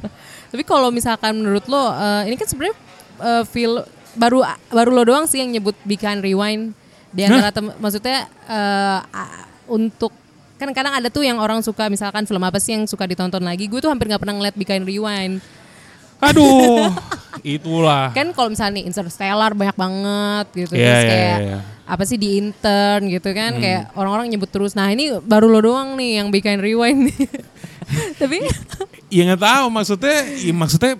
Tapi 0.51 0.63
kalau 0.65 0.89
misalkan 0.89 1.37
menurut 1.37 1.63
lo 1.69 1.93
eh, 1.93 2.27
ini 2.31 2.35
kan 2.35 2.47
sebenarnya 2.49 2.75
eh, 3.21 3.43
feel 3.47 3.85
baru 4.19 4.43
baru 4.69 4.89
lo 4.91 5.03
doang 5.07 5.25
sih 5.25 5.39
yang 5.39 5.49
nyebut 5.49 5.73
Be 5.87 5.95
Kind 5.95 6.19
Rewind. 6.19 6.75
Di 7.09 7.25
antara 7.25 7.49
tem- 7.49 7.73
maksudnya 7.79 8.27
eh, 8.45 8.99
a- 9.01 9.47
untuk 9.65 10.11
kan 10.59 10.69
kadang 10.75 10.91
ada 10.91 11.07
tuh 11.07 11.23
yang 11.23 11.39
orang 11.39 11.63
suka 11.63 11.87
misalkan 11.87 12.27
film 12.27 12.43
apa 12.43 12.59
sih 12.59 12.75
yang 12.75 12.83
suka 12.83 13.07
ditonton 13.07 13.39
lagi. 13.41 13.71
Gue 13.71 13.79
tuh 13.79 13.87
hampir 13.87 14.11
nggak 14.11 14.19
pernah 14.19 14.35
ngeliat 14.35 14.55
Be 14.59 14.67
Kind 14.67 14.83
Rewind. 14.83 15.39
Aduh, 16.19 16.91
itulah. 17.55 18.11
kan 18.11 18.35
kalau 18.35 18.51
misalnya 18.51 18.83
nih 18.83 18.91
Interstellar 18.91 19.55
banyak 19.55 19.77
banget 19.79 20.45
gitu. 20.51 20.73
Iya, 20.75 20.83
terus 20.83 20.99
iya, 20.99 21.09
kayak 21.15 21.37
iya. 21.39 21.57
apa 21.87 22.03
sih 22.03 22.17
di 22.19 22.29
intern 22.43 23.01
gitu 23.07 23.29
kan. 23.31 23.55
Hmm. 23.55 23.63
kayak 23.63 23.81
orang-orang 23.95 24.27
nyebut 24.27 24.51
terus. 24.51 24.75
Nah 24.75 24.91
ini 24.91 25.15
baru 25.23 25.47
lo 25.47 25.63
doang 25.63 25.95
nih 25.95 26.19
yang 26.19 26.27
Be 26.27 26.43
Kind 26.43 26.59
Rewind 26.59 27.07
Tapi 28.21 28.43
Ya 29.09 29.25
nggak 29.25 29.41
tahu 29.41 29.65
maksudnya, 29.73 30.21
ya 30.37 30.53
maksudnya 30.53 30.93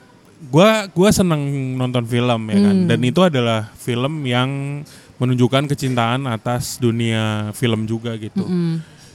gua 0.48 0.88
gua 0.96 1.10
seneng 1.12 1.44
nonton 1.76 2.08
film 2.08 2.42
ya 2.48 2.60
kan, 2.64 2.76
dan 2.88 3.00
itu 3.04 3.20
adalah 3.20 3.68
film 3.76 4.24
yang 4.24 4.82
menunjukkan 5.20 5.68
kecintaan 5.68 6.24
atas 6.32 6.80
dunia 6.80 7.52
film 7.52 7.84
juga 7.84 8.16
gitu. 8.16 8.48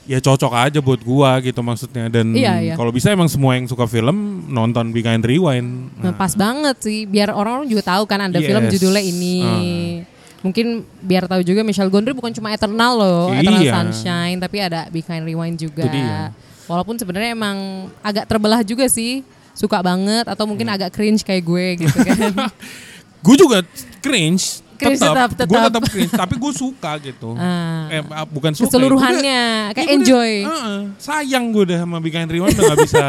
Ya 0.04 0.20
cocok 0.20 0.52
aja 0.52 0.84
buat 0.84 1.00
gua 1.00 1.40
gitu 1.40 1.64
maksudnya 1.64 2.12
dan 2.12 2.36
Iya, 2.36 2.60
iya. 2.60 2.74
kalau 2.76 2.92
bisa 2.92 3.08
emang 3.08 3.24
semua 3.24 3.56
yang 3.56 3.64
suka 3.64 3.88
film 3.88 4.44
nonton 4.52 4.92
Be 4.92 5.00
Kind 5.00 5.24
Rewind. 5.24 5.96
Nah, 5.96 6.12
pas 6.12 6.36
banget 6.36 6.76
sih 6.84 7.08
biar 7.08 7.32
orang-orang 7.32 7.72
juga 7.72 7.96
tahu 7.96 8.04
kan 8.04 8.20
ada 8.28 8.36
Yes. 8.36 8.44
film 8.52 8.62
judulnya 8.68 9.00
ini. 9.00 9.36
Mungkin 10.44 10.84
biar 11.00 11.24
tahu 11.24 11.40
juga 11.40 11.64
Michelle 11.64 11.88
Gondry 11.88 12.12
bukan 12.12 12.36
cuma 12.36 12.52
Eternal 12.52 12.92
loh, 13.00 13.32
Eternal 13.32 13.64
Iya. 13.64 13.72
Sunshine, 13.80 14.36
tapi 14.44 14.60
ada 14.60 14.92
Be 14.92 15.00
Kind 15.00 15.24
Rewind 15.24 15.56
juga. 15.56 15.88
Walaupun 16.68 17.00
sebenarnya 17.00 17.32
emang 17.32 17.88
agak 18.04 18.28
terbelah 18.28 18.60
juga 18.60 18.84
sih. 18.92 19.24
Suka 19.54 19.78
banget 19.80 20.26
atau 20.26 20.44
mungkin 20.44 20.66
Hmm. 20.66 20.76
agak 20.76 20.90
cringe 20.92 21.22
kayak 21.22 21.42
gue 21.42 21.66
gitu 21.80 21.96
kan. 21.96 22.34
Gue 23.24 23.40
juga 23.40 23.64
cringe, 23.98 24.60
Cringe 24.76 25.00
tetap, 25.00 25.32
tetap, 25.32 25.48
gue 25.48 25.56
tetap. 25.56 25.82
cringe, 25.88 26.12
tapi 26.12 26.36
gue 26.36 26.52
suka 26.52 27.00
gitu. 27.00 27.32
Ah. 27.34 27.88
Eh, 27.88 28.04
ah, 28.04 28.28
bukan 28.28 28.52
suka. 28.52 28.60
ya, 28.60 28.68
Keseluruhannya, 28.68 29.42
gua 29.64 29.72
kayak 29.72 29.88
ya 29.88 29.94
enjoy. 29.96 30.32
heeh, 30.44 30.78
sayang 30.98 31.44
gue 31.48 31.62
udah 31.64 31.78
sama 31.80 32.04
Kind 32.04 32.28
Rewind 32.28 32.52
udah 32.52 32.64
gak 32.68 32.80
bisa 32.84 33.06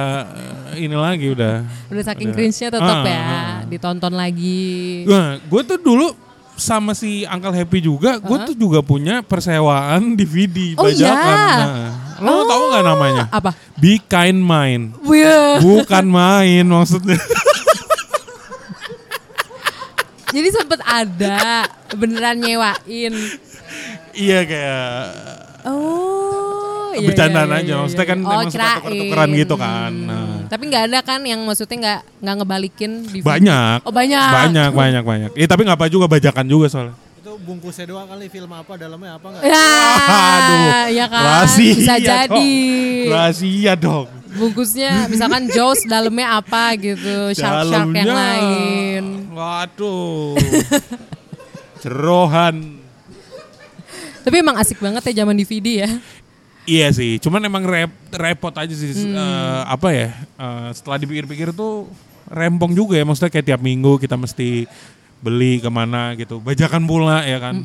eh, 0.72 0.80
ini 0.80 0.96
lagi 0.96 1.28
udah. 1.30 1.68
Udah 1.90 2.04
saking 2.06 2.32
Udah. 2.32 2.38
cringe-nya 2.38 2.70
tetap 2.72 2.96
Ah, 2.96 3.04
ya, 3.04 3.20
ah. 3.20 3.56
ditonton 3.68 4.14
lagi. 4.16 5.04
Nah, 5.04 5.36
gue 5.38 5.62
tuh 5.66 5.80
dulu 5.84 6.08
sama 6.56 6.96
si 6.96 7.28
Uncle 7.28 7.52
Happy 7.52 7.84
juga, 7.84 8.16
gue 8.16 8.38
tuh 8.46 8.56
juga 8.56 8.80
punya 8.80 9.20
persewaan 9.20 10.16
DVD 10.16 10.80
Oh, 10.80 10.88
bajakan. 10.88 11.36
iya? 11.36 11.60
Nah, 11.60 11.92
lo 12.22 12.48
tau 12.48 12.64
gak 12.72 12.84
namanya? 12.84 13.24
Apa? 13.28 13.52
Be 13.76 14.00
Kind 14.00 14.40
Mine. 14.40 14.96
Wih. 15.04 15.60
Bukan 15.60 16.06
main 16.08 16.64
maksudnya. 16.64 17.20
Jadi 20.36 20.50
sempet 20.52 20.80
ada 20.84 21.64
beneran 21.96 22.36
nyewain. 22.44 23.16
iya 24.12 24.44
kayak 24.44 24.84
Oh, 25.66 26.94
iya, 26.94 27.10
bercandaan 27.10 27.50
iya, 27.50 27.58
aja. 27.58 27.66
iya, 27.66 27.76
Maksudnya 27.82 28.06
iya. 28.06 28.12
kan 28.14 28.20
oh, 28.22 28.42
suka 28.46 28.70
tuker-tukeran 28.86 29.30
gitu 29.34 29.56
kan. 29.58 29.92
Nah. 29.92 30.38
Tapi 30.46 30.64
nggak 30.70 30.84
ada 30.92 31.00
kan 31.02 31.20
yang 31.26 31.42
maksudnya 31.42 31.78
nggak 31.82 32.00
nggak 32.22 32.36
ngebalikin 32.38 32.92
di 33.10 33.20
Banyak. 33.26 33.82
Oh 33.82 33.90
banyak. 33.90 34.30
Banyak, 34.30 34.70
banyak, 34.78 35.04
banyak. 35.04 35.30
Iya 35.34 35.48
tapi 35.50 35.66
nggak 35.66 35.78
apa 35.82 35.88
juga 35.90 36.06
bajakan 36.06 36.46
juga 36.46 36.70
soalnya. 36.70 36.96
Itu 37.26 37.42
bungkusnya 37.42 37.90
doang 37.90 38.06
kali 38.06 38.30
film 38.30 38.54
apa 38.54 38.78
dalamnya 38.78 39.18
apa 39.18 39.34
enggak? 39.34 39.50
Ya, 39.50 39.66
Aduh, 40.38 40.62
ya 40.94 41.06
kan. 41.10 41.24
rahasia 41.26 41.74
Bisa 41.74 41.96
dong. 41.98 42.06
jadi. 42.06 42.54
Rahasia 43.10 43.74
dong. 43.74 44.08
Bungkusnya 44.38 45.10
misalkan 45.10 45.50
Jaws 45.50 45.82
dalamnya 45.90 46.38
apa 46.38 46.78
gitu, 46.78 47.34
shark-shark 47.34 47.98
yang 47.98 48.14
lain. 48.14 49.04
Waduh. 49.34 50.38
Jerohan. 51.82 52.78
Tapi 54.22 54.36
emang 54.46 54.62
asik 54.62 54.78
banget 54.78 55.10
ya 55.10 55.26
zaman 55.26 55.34
DVD 55.34 55.68
ya. 55.82 55.90
Iya 56.70 56.94
sih, 56.94 57.18
cuman 57.18 57.42
emang 57.42 57.66
rep, 57.66 57.90
repot 58.14 58.54
aja 58.54 58.70
sih. 58.78 58.94
Hmm. 59.02 59.18
eh, 59.18 59.62
apa 59.66 59.90
ya? 59.90 60.14
eh, 60.14 60.70
setelah 60.78 61.02
dipikir-pikir 61.02 61.58
tuh 61.58 61.90
rempong 62.30 62.78
juga 62.78 63.02
ya. 63.02 63.02
Maksudnya 63.02 63.34
kayak 63.34 63.50
tiap 63.50 63.62
minggu 63.66 63.98
kita 63.98 64.14
mesti 64.14 64.70
beli 65.26 65.58
ke 65.58 65.70
mana 65.74 66.14
gitu. 66.14 66.38
Bajakan 66.38 66.86
pula 66.86 67.26
ya 67.26 67.42
kan. 67.42 67.58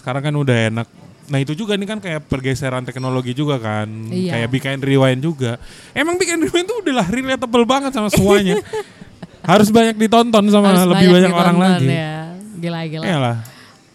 Sekarang 0.00 0.24
kan 0.24 0.34
udah 0.34 0.56
enak. 0.72 0.88
Nah 1.30 1.38
itu 1.38 1.54
juga 1.54 1.78
nih 1.78 1.86
kan 1.86 1.98
kayak 2.02 2.26
pergeseran 2.26 2.82
teknologi 2.82 3.36
juga 3.36 3.60
kan. 3.60 3.86
Iya. 4.08 4.34
Kayak 4.34 4.48
bikin 4.50 4.80
rewind 4.80 5.20
juga. 5.20 5.60
Emang 5.92 6.16
bikin 6.16 6.40
rewind 6.40 6.66
tuh 6.66 6.80
udah 6.82 6.94
lah 7.04 7.06
relatable 7.06 7.64
banget 7.68 7.92
sama 7.92 8.08
semuanya. 8.08 8.58
Harus 9.50 9.68
banyak 9.70 9.96
ditonton 9.96 10.44
sama 10.52 10.74
Harus 10.74 10.90
lebih 10.90 11.08
banyak, 11.12 11.32
orang 11.32 11.56
ditonton 11.56 11.84
lagi. 11.84 11.86
Ya. 11.86 12.16
Gila 12.60 12.80
gila. 12.88 13.04
Iyalah. 13.06 13.36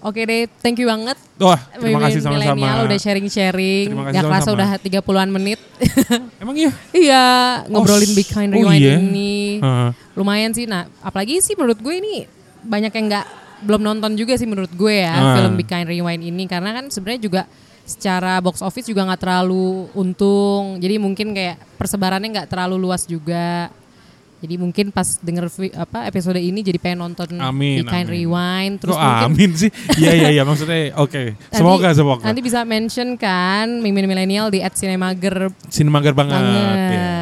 Oke 0.05 0.21
deh, 0.21 0.45
thank 0.61 0.77
you 0.77 0.85
banget. 0.85 1.17
Wah, 1.41 1.57
terima 1.73 1.97
Mimin 1.97 2.13
kasih 2.13 2.21
sama-sama. 2.21 2.85
Udah 2.85 2.97
sharing-sharing. 3.01 3.85
Terima 3.89 4.05
kasih 4.05 4.21
Gak 4.21 4.23
kerasa 4.29 4.49
udah 4.53 4.69
30-an 4.77 5.29
menit. 5.33 5.57
Emang 6.45 6.53
iya? 6.53 6.71
iya, 6.93 7.25
ngobrolin 7.65 8.13
Oh, 8.13 8.21
Kind 8.29 8.53
oh 8.53 8.69
Rewind 8.69 8.85
iya? 8.85 8.95
ini. 9.01 9.57
Heeh. 9.65 9.89
Lumayan 10.13 10.53
sih. 10.53 10.69
Nah, 10.69 10.85
apalagi 11.01 11.41
sih 11.41 11.57
menurut 11.57 11.81
gue 11.81 11.95
ini 11.97 12.29
banyak 12.65 12.91
yang 12.91 13.05
nggak 13.07 13.27
belum 13.61 13.81
nonton 13.81 14.13
juga 14.13 14.35
sih 14.35 14.43
menurut 14.43 14.69
gue 14.69 14.95
ya 14.99 15.13
Ah. 15.13 15.35
film 15.37 15.55
Big 15.55 15.65
Kind 15.65 15.85
Rewind 15.85 16.21
ini 16.21 16.43
karena 16.45 16.73
kan 16.73 16.89
sebenarnya 16.89 17.21
juga 17.21 17.41
secara 17.81 18.37
box 18.39 18.59
office 18.59 18.85
juga 18.85 19.05
nggak 19.05 19.21
terlalu 19.21 19.85
untung. 19.93 20.77
Jadi 20.77 20.97
mungkin 20.97 21.31
kayak 21.31 21.61
persebarannya 21.75 22.29
nggak 22.33 22.49
terlalu 22.49 22.75
luas 22.79 23.05
juga. 23.05 23.69
Jadi 24.35 24.59
mungkin 24.59 24.89
pas 24.89 25.17
denger 25.17 25.47
apa 25.73 26.05
episode 26.05 26.37
ini 26.37 26.61
jadi 26.61 26.77
pengen 26.77 27.01
nonton 27.01 27.33
Amin, 27.39 27.81
Kind 27.81 28.05
amin. 28.05 28.13
Rewind 28.27 28.75
terus 28.77 28.93
Kok 28.93 29.01
mungkin 29.01 29.25
amin 29.31 29.51
sih? 29.55 29.69
Iya 30.01 30.11
iya 30.13 30.29
iya 30.29 30.43
maksudnya 30.43 30.93
oke. 30.95 31.23
Nanti- 31.33 31.55
Semoga 31.55 31.89
semoga. 31.95 32.21
Nanti 32.21 32.41
bisa 32.43 32.61
mention 32.61 33.15
kan 33.15 33.69
Mimin 33.79 34.05
Milenial 34.05 34.49
di 34.49 34.59
@cinemager 34.61 35.49
Sinemager 35.65 36.13
banget. 36.13 36.35
banget. 36.35 36.77
ya. 36.91 37.14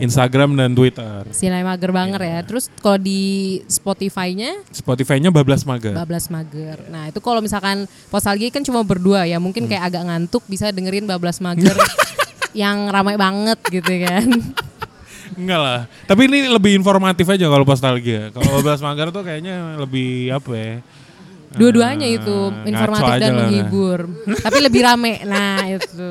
Instagram 0.00 0.56
dan 0.56 0.72
Twitter. 0.72 1.28
Cinemager 1.30 1.90
banget 1.92 2.20
ya. 2.20 2.40
Terus 2.42 2.72
kalau 2.80 2.96
di 2.96 3.20
Spotify-nya 3.68 4.64
Spotify-nya 4.72 5.28
Bablas 5.28 5.62
Mager. 5.62 5.92
Bablas 5.94 6.26
Mager. 6.28 6.80
Nah, 6.88 7.08
itu 7.08 7.20
kalau 7.20 7.38
misalkan 7.38 7.84
Postalgi 8.08 8.48
kan 8.48 8.64
cuma 8.64 8.80
berdua 8.82 9.28
ya, 9.28 9.36
mungkin 9.36 9.68
Hmm. 9.68 9.70
kayak 9.70 9.84
agak 9.92 10.02
ngantuk 10.08 10.42
bisa 10.48 10.72
dengerin 10.72 11.04
Bablas 11.04 11.38
Mager 11.38 11.76
yang 12.56 12.88
ramai 12.90 13.14
banget 13.14 13.60
gitu 13.68 13.92
kan. 14.02 14.26
Enggak 15.38 15.60
lah. 15.62 15.80
Tapi 16.04 16.26
ini 16.26 16.50
lebih 16.50 16.74
informatif 16.74 17.28
aja 17.30 17.46
kalau 17.46 17.62
nostalgia. 17.62 18.34
Kalau 18.34 18.48
Bablas 18.58 18.82
Mager 18.82 19.14
tuh 19.14 19.22
kayaknya 19.22 19.78
lebih 19.78 20.34
apa 20.34 20.52
ya? 20.56 20.74
Dua-duanya 21.50 22.06
itu 22.06 22.30
ngaco 22.30 22.62
informatif 22.62 23.12
dan 23.18 23.32
menghibur. 23.34 23.98
Tapi 24.38 24.58
lebih 24.62 24.80
rame. 24.86 25.18
Nah, 25.26 25.66
itu. 25.66 26.10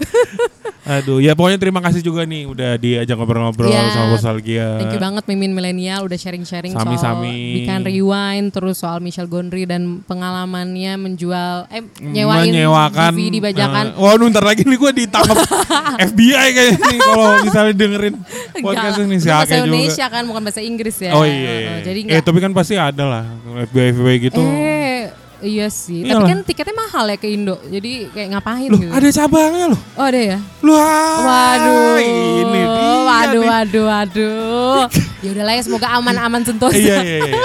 Aduh, 0.86 1.18
ya 1.18 1.34
pokoknya 1.34 1.58
terima 1.58 1.82
kasih 1.82 1.98
juga 1.98 2.22
nih 2.22 2.46
udah 2.46 2.78
diajak 2.78 3.18
ngobrol-ngobrol 3.18 3.66
Ya, 3.66 3.90
sama 3.90 4.14
nostalgia. 4.14 4.78
Thank 4.78 4.94
you 4.94 5.02
banget 5.02 5.26
Mimin 5.26 5.50
Milenial 5.50 6.06
udah 6.06 6.14
sharing-sharing 6.14 6.78
soal 6.78 6.86
Sami-sami. 6.86 7.66
Bikan 7.66 7.82
Rewind 7.82 8.54
terus 8.54 8.78
soal 8.78 9.02
Michelle 9.02 9.26
Gondry 9.26 9.66
dan 9.66 10.06
pengalamannya 10.06 10.94
menjual 10.94 11.66
eh 11.74 11.82
nyewain 11.98 12.54
menyewakan 12.54 13.18
DVD 13.18 13.36
bajakan. 13.42 13.84
eh, 13.92 13.98
wah 13.98 14.14
ntar 14.30 14.46
lagi 14.46 14.62
nih 14.62 14.78
gue 14.78 14.92
ditangkap 15.06 15.36
FBI 16.14 16.46
kayaknya 16.54 16.78
nih 16.78 16.98
kalau 17.02 17.28
misalnya 17.42 17.74
dengerin 17.74 18.14
podcast 18.62 18.96
ini 19.02 19.16
si 19.18 19.26
itu 19.26 19.34
bahasa 19.34 19.42
Ake 19.42 19.54
juga. 19.58 19.66
Indonesia 19.66 20.06
kan 20.06 20.22
bukan 20.22 20.42
bahasa 20.46 20.60
Inggris 20.62 20.96
ya. 21.02 21.10
Oh 21.18 21.24
iya. 21.26 21.50
Eh, 21.50 21.82
Jadi 21.82 21.98
eh 21.98 22.04
enggak 22.14 22.22
tapi 22.22 22.38
kan 22.38 22.52
pasti 22.54 22.74
ada 22.78 23.04
lah 23.04 23.24
FBI 23.66 23.90
FBI 23.90 24.16
gitu. 24.30 24.42
Eh, 24.42 25.10
iya 25.40 25.66
sih. 25.66 26.00
Tapi 26.02 26.12
Iyalah. 26.12 26.28
kan 26.28 26.38
tiketnya 26.42 26.74
mahal 26.74 27.04
ya 27.06 27.16
ke 27.16 27.28
Indo. 27.28 27.56
Jadi 27.62 28.08
kayak 28.10 28.28
ngapain 28.32 28.68
Loh, 28.68 28.80
gitu. 28.80 28.92
ada 28.92 29.08
cabangnya 29.10 29.66
loh. 29.72 29.80
Oh, 29.94 30.04
ada 30.04 30.20
ya? 30.20 30.38
Loh, 30.60 30.80
Waduh. 31.22 31.96
ini 32.00 32.44
dia 32.52 32.66
Waduh, 33.06 33.42
nih. 33.42 33.48
waduh, 33.48 33.84
waduh. 33.86 34.80
ya 35.24 35.28
udahlah 35.32 35.54
ya 35.54 35.62
semoga 35.62 35.88
aman-aman 35.92 36.42
sentosa. 36.42 36.76
Iya, 36.76 36.98
iya, 37.02 37.18
iya. 37.26 37.42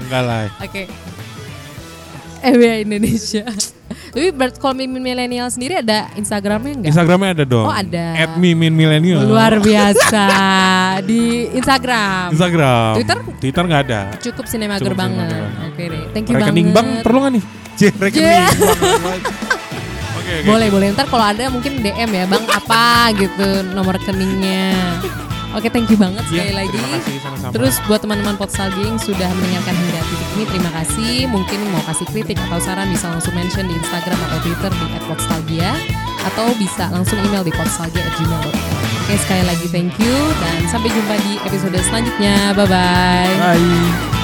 Enggak 0.00 0.22
lah. 0.22 0.46
Oke. 0.60 0.82
FBI 2.44 2.84
Indonesia. 2.84 3.44
Tapi 3.84 4.30
kalau 4.56 4.72
Mimin 4.72 5.02
Milenial 5.02 5.46
sendiri 5.46 5.78
ada 5.78 6.08
Instagramnya 6.14 6.72
enggak? 6.80 6.88
Instagramnya 6.90 7.30
ada 7.36 7.44
dong. 7.44 7.66
Oh, 7.68 7.74
ada. 7.74 8.06
At 8.16 8.32
Mimin 8.38 8.72
Millennial. 8.72 9.22
Luar 9.22 9.60
biasa. 9.60 10.24
Di 11.04 11.50
Instagram. 11.52 12.32
Instagram. 12.32 12.92
Twitter? 12.96 13.18
Twitter 13.38 13.62
nggak 13.66 13.82
ada. 13.84 14.00
Cukup 14.18 14.44
sinemager 14.46 14.88
Cukup 14.88 14.98
banget. 14.98 15.28
Oke 15.68 15.82
deh. 15.90 16.02
Thank 16.14 16.26
you 16.30 16.36
Rekening 16.38 16.72
banget. 16.72 16.76
bank 16.94 17.04
perlu 17.04 17.18
nggak 17.20 17.32
nih? 17.36 17.44
Cek 17.74 17.94
rekening 17.98 18.24
Yeah. 18.24 18.50
bank. 19.02 19.22
Oke, 20.14 20.32
oke. 20.32 20.46
Boleh, 20.48 20.68
boleh. 20.70 20.86
Ntar 20.94 21.06
kalau 21.10 21.26
ada 21.26 21.44
mungkin 21.50 21.72
DM 21.82 22.10
ya, 22.10 22.24
Bang 22.24 22.44
apa 22.48 22.84
gitu 23.12 23.46
nomor 23.74 24.00
rekeningnya. 24.00 24.72
Oke, 25.54 25.70
thank 25.70 25.86
you 25.86 25.94
banget 25.94 26.26
sekali 26.26 26.50
Iya, 26.50 26.56
lagi. 26.58 26.74
terima 26.74 26.88
kasih 26.98 27.14
sama-sama. 27.22 27.52
Terus 27.54 27.74
buat 27.86 28.00
teman-teman 28.02 28.34
Potstalgia 28.34 28.84
yang 28.84 28.98
sudah 28.98 29.28
mendengarkan 29.30 29.74
hingga 29.74 30.00
titik 30.02 30.28
ini, 30.34 30.44
terima 30.50 30.70
kasih. 30.74 31.14
Mungkin 31.30 31.58
mau 31.70 31.82
kasih 31.86 32.06
kritik 32.10 32.36
atau 32.36 32.58
saran 32.58 32.90
bisa 32.90 33.06
langsung 33.06 33.32
mention 33.32 33.64
di 33.64 33.74
Instagram 33.74 34.18
atau 34.18 34.38
Twitter 34.42 34.70
di 34.74 34.86
@potstalgia 35.06 35.70
atau 36.24 36.46
bisa 36.58 36.90
langsung 36.90 37.22
email 37.22 37.46
di 37.46 37.54
potstalgia@gmail.com. 37.54 38.82
Oke, 39.04 39.14
sekali 39.20 39.44
lagi 39.44 39.66
thank 39.68 39.92
you 40.00 40.16
dan 40.40 40.64
sampai 40.66 40.88
jumpa 40.88 41.14
di 41.22 41.32
episode 41.44 41.76
selanjutnya. 41.86 42.56
Bye 42.56 42.66
bye. 42.66 43.34
Bye. 43.54 44.23